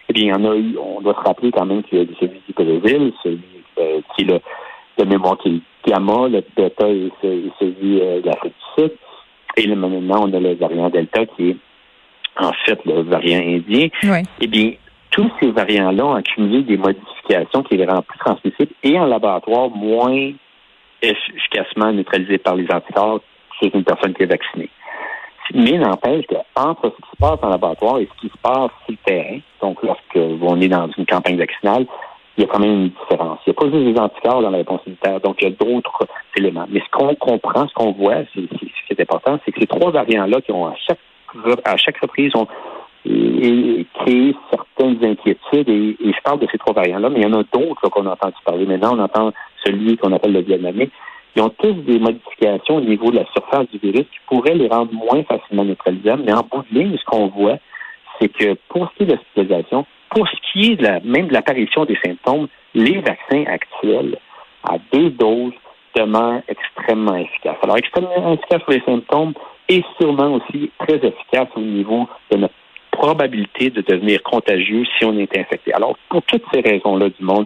Eh 0.09 0.13
bien, 0.13 0.23
il 0.25 0.29
y 0.29 0.33
en 0.33 0.51
a 0.51 0.55
eu, 0.55 0.77
on 0.77 1.01
doit 1.01 1.13
se 1.13 1.27
rappeler 1.27 1.51
quand 1.51 1.65
même 1.65 1.83
qu'il 1.83 1.99
y 1.99 2.01
a 2.01 2.05
celui 2.19 2.41
du 2.47 2.53
Brésil, 2.53 3.13
celui 3.23 3.41
euh, 3.79 4.01
qui 4.15 4.23
est 4.23 4.25
le, 4.25 4.39
de 4.97 5.05
mémoire 5.05 5.37
qui 5.37 5.61
est 5.85 5.89
gamma, 5.89 6.27
le 6.27 6.43
bêta 6.55 6.87
et 6.89 7.11
celui 7.21 8.01
euh, 8.01 8.21
de 8.21 8.27
l'Afrique 8.27 8.53
du 8.53 8.83
Sud. 8.83 8.91
Et 9.57 9.67
là, 9.67 9.75
maintenant, 9.75 10.27
on 10.27 10.33
a 10.33 10.39
le 10.39 10.55
variant 10.55 10.89
Delta 10.89 11.25
qui 11.25 11.51
est 11.51 11.57
en 12.39 12.51
fait 12.65 12.79
le 12.85 13.01
variant 13.03 13.39
indien. 13.39 13.87
Eh 14.39 14.47
bien, 14.47 14.73
tous 15.11 15.29
ces 15.41 15.51
variants-là 15.51 16.05
ont 16.05 16.15
accumulé 16.15 16.63
des 16.63 16.77
modifications 16.77 17.63
qui 17.63 17.77
les 17.77 17.85
rendent 17.85 18.05
plus 18.05 18.19
transmissibles 18.19 18.73
et 18.83 18.97
en 18.97 19.05
laboratoire 19.05 19.69
moins 19.69 20.31
efficacement 21.01 21.91
neutralisés 21.91 22.37
par 22.37 22.55
les 22.55 22.67
anticorps 22.71 23.21
chez 23.59 23.71
une 23.73 23.83
personne 23.83 24.13
qui 24.13 24.23
est 24.23 24.27
vaccinée. 24.27 24.69
Mais 25.54 25.77
n'empêche 25.77 26.25
qu'entre 26.27 26.84
ce 26.84 26.95
qui 26.95 27.12
se 27.12 27.17
passe 27.19 27.39
en 27.41 27.49
laboratoire 27.49 27.99
et 27.99 28.08
ce 28.13 28.21
qui 28.21 28.32
se 28.32 28.38
passe 28.41 28.71
sur 28.86 28.91
le 28.91 28.97
terrain, 29.06 29.39
donc 29.62 29.82
lorsque 29.84 30.15
on 30.15 30.62
est 30.62 30.67
dans 30.67 30.89
une 30.97 31.06
campagne 31.06 31.38
vaccinale, 31.38 31.86
il 32.38 32.45
y 32.45 32.47
a 32.47 32.47
quand 32.47 32.60
même 32.60 32.84
une 32.84 32.89
différence. 32.89 33.39
Il 33.45 33.49
n'y 33.49 33.58
a 33.58 33.62
pas 33.62 33.77
juste 33.77 33.93
des 33.93 33.99
anticorps 33.99 34.41
dans 34.41 34.49
la 34.49 34.58
réponse 34.58 34.82
immunitaire, 34.86 35.19
donc 35.19 35.36
il 35.41 35.49
y 35.49 35.51
a 35.51 35.56
d'autres 35.56 36.08
éléments. 36.38 36.65
Mais 36.69 36.80
ce 36.80 36.89
qu'on 36.91 37.13
comprend, 37.15 37.67
ce 37.67 37.73
qu'on 37.73 37.91
voit, 37.91 38.23
c'est, 38.34 38.41
ce 38.41 38.88
qui 38.88 38.93
est 38.93 39.01
important, 39.01 39.38
c'est 39.43 39.51
que 39.51 39.60
ces 39.60 39.67
trois 39.67 39.91
variants-là 39.91 40.39
qui 40.41 40.51
ont 40.51 40.67
à 40.67 40.75
chaque, 40.75 40.99
à 41.65 41.77
chaque 41.77 41.97
reprise 41.97 42.34
ont 42.36 42.47
créé 43.04 44.36
certaines 44.49 45.04
inquiétudes, 45.04 45.69
et, 45.69 45.97
je 46.01 46.21
parle 46.23 46.39
de 46.39 46.47
ces 46.51 46.58
trois 46.58 46.73
variants-là, 46.73 47.10
mais 47.10 47.19
il 47.19 47.23
y 47.23 47.25
en 47.25 47.39
a 47.39 47.43
d'autres 47.51 47.89
qu'on 47.89 48.06
a 48.06 48.12
entendu 48.12 48.36
parler. 48.45 48.65
Maintenant, 48.65 48.95
on 48.95 48.99
entend 48.99 49.32
celui 49.65 49.97
qu'on 49.97 50.12
appelle 50.13 50.34
le 50.34 50.41
vietnamien, 50.41 50.86
ils 51.36 51.41
ont 51.41 51.50
tous 51.50 51.74
des 51.74 52.00
modifications 52.00 52.78
au 52.78 52.82
niveau 52.82 53.12
de 53.12 53.17
la 53.17 53.26
surface 53.34 53.67
du 53.72 53.78
virus 53.78 54.06
qui 54.12 54.20
pourraient 54.28 54.56
les 54.56 54.67
rendre 54.67 54.94
moins 54.94 55.24
facilement 55.24 55.63
neutralisables. 55.63 56.24
Mais 56.26 56.34
en 56.34 56.44
bout 56.44 56.63
de 56.72 56.80
ligne, 56.80 56.98
ce 56.98 57.06
qu'on 57.06 57.28
voit, 57.28 57.58
c'est 58.20 58.30
que 58.30 58.56
pour 58.67 58.89
ce 58.89 58.98
qui 58.98 59.04
est 59.04 59.06
de 59.06 59.13
l'hospitalisation, 59.13 59.86
pour 60.10 60.28
ce 60.28 60.36
qui 60.52 60.72
est 60.72 60.76
de 60.76 60.84
la, 60.84 61.00
même 61.02 61.28
de 61.28 61.34
l'apparition 61.34 61.86
des 61.86 61.98
symptômes, 62.04 62.48
les 62.74 63.00
vaccins 63.00 63.46
actuels 63.48 64.17
à 64.63 64.78
deux 64.91 65.10
doses 65.12 65.54
demeurent 65.96 66.41
extrêmement 66.48 67.15
efficaces. 67.15 67.58
Alors, 67.63 67.78
extrêmement 67.78 68.34
efficaces 68.34 68.63
pour 68.63 68.74
les 68.74 68.84
symptômes 68.86 69.34
et 69.70 69.84
sûrement 70.00 70.34
aussi 70.34 70.72
très 70.80 70.96
efficaces 70.96 71.50
au 71.56 71.62
niveau 71.62 72.08
de 72.30 72.38
notre 72.38 72.54
probabilité 72.91 73.70
de 73.70 73.82
devenir 73.82 74.22
contagieux 74.22 74.84
si 74.98 75.06
on 75.06 75.17
est 75.17 75.38
infecté. 75.38 75.74
Alors, 75.74 75.96
pour 76.10 76.22
toutes 76.24 76.44
ces 76.54 76.62
raisons-là 76.62 77.10
du 77.10 77.24
monde, 77.24 77.46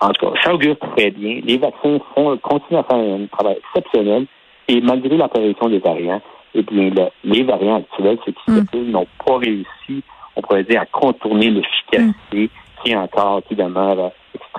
en 0.00 0.10
tout 0.10 0.26
cas, 0.26 0.40
ça 0.42 0.54
augure 0.54 0.76
très 0.78 1.10
bien. 1.10 1.40
Les 1.44 1.58
vaccins 1.58 1.98
font, 2.14 2.36
continuent 2.38 2.78
à 2.78 2.82
faire 2.84 2.98
un 2.98 3.26
travail 3.26 3.56
exceptionnel 3.58 4.26
et 4.68 4.80
malgré 4.80 5.16
l'apparition 5.16 5.68
des 5.68 5.78
variants, 5.78 6.22
eh 6.54 6.62
bien, 6.62 6.90
les 7.24 7.42
variants 7.42 7.76
actuels, 7.76 8.18
ceux 8.24 8.32
qui 8.32 8.78
mm. 8.78 8.90
n'ont 8.90 9.06
pas 9.24 9.38
réussi, 9.38 10.02
on 10.36 10.42
pourrait 10.42 10.64
dire, 10.64 10.80
à 10.80 10.86
contourner 10.86 11.50
l'efficacité 11.50 12.50
qui 12.82 12.90
est 12.90 12.96
encore, 12.96 13.42
qui 13.48 13.54
demeure 13.54 14.12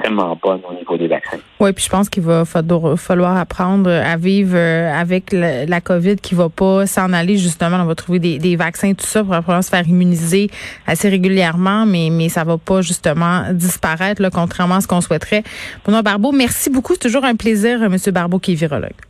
au 0.03 0.73
niveau 0.73 0.97
des 0.97 1.07
vaccins. 1.07 1.37
Oui, 1.59 1.71
puis 1.73 1.83
je 1.83 1.89
pense 1.89 2.09
qu'il 2.09 2.23
va 2.23 2.43
falloir 2.45 3.37
apprendre 3.37 3.89
à 3.89 4.17
vivre 4.17 4.55
euh, 4.55 4.91
avec 4.93 5.31
la, 5.31 5.81
COVID 5.81 6.17
qui 6.17 6.35
va 6.35 6.49
pas 6.49 6.85
s'en 6.85 7.13
aller 7.13 7.37
justement. 7.37 7.77
On 7.77 7.85
va 7.85 7.95
trouver 7.95 8.19
des, 8.19 8.55
vaccins 8.55 8.93
tout 8.93 9.05
ça 9.05 9.23
pour 9.23 9.35
pouvoir 9.37 9.63
se 9.63 9.69
faire 9.69 9.87
immuniser 9.87 10.49
assez 10.87 11.09
régulièrement, 11.09 11.85
mais 11.85 12.09
mais 12.11 12.29
ça 12.29 12.43
va 12.43 12.57
pas 12.57 12.81
justement 12.81 13.43
disparaître 13.51 14.21
là, 14.21 14.29
contrairement 14.29 14.75
à 14.75 14.81
ce 14.81 14.87
qu'on 14.87 15.01
souhaiterait. 15.01 15.43
Benoît 15.85 16.01
Barbeau, 16.01 16.31
merci 16.31 16.69
beaucoup. 16.69 16.93
C'est 16.93 16.99
toujours 16.99 17.25
un 17.25 17.35
plaisir, 17.35 17.89
Monsieur 17.89 18.11
Barbeau 18.11 18.39
qui 18.39 18.53
est 18.53 18.55
virologue. 18.55 19.04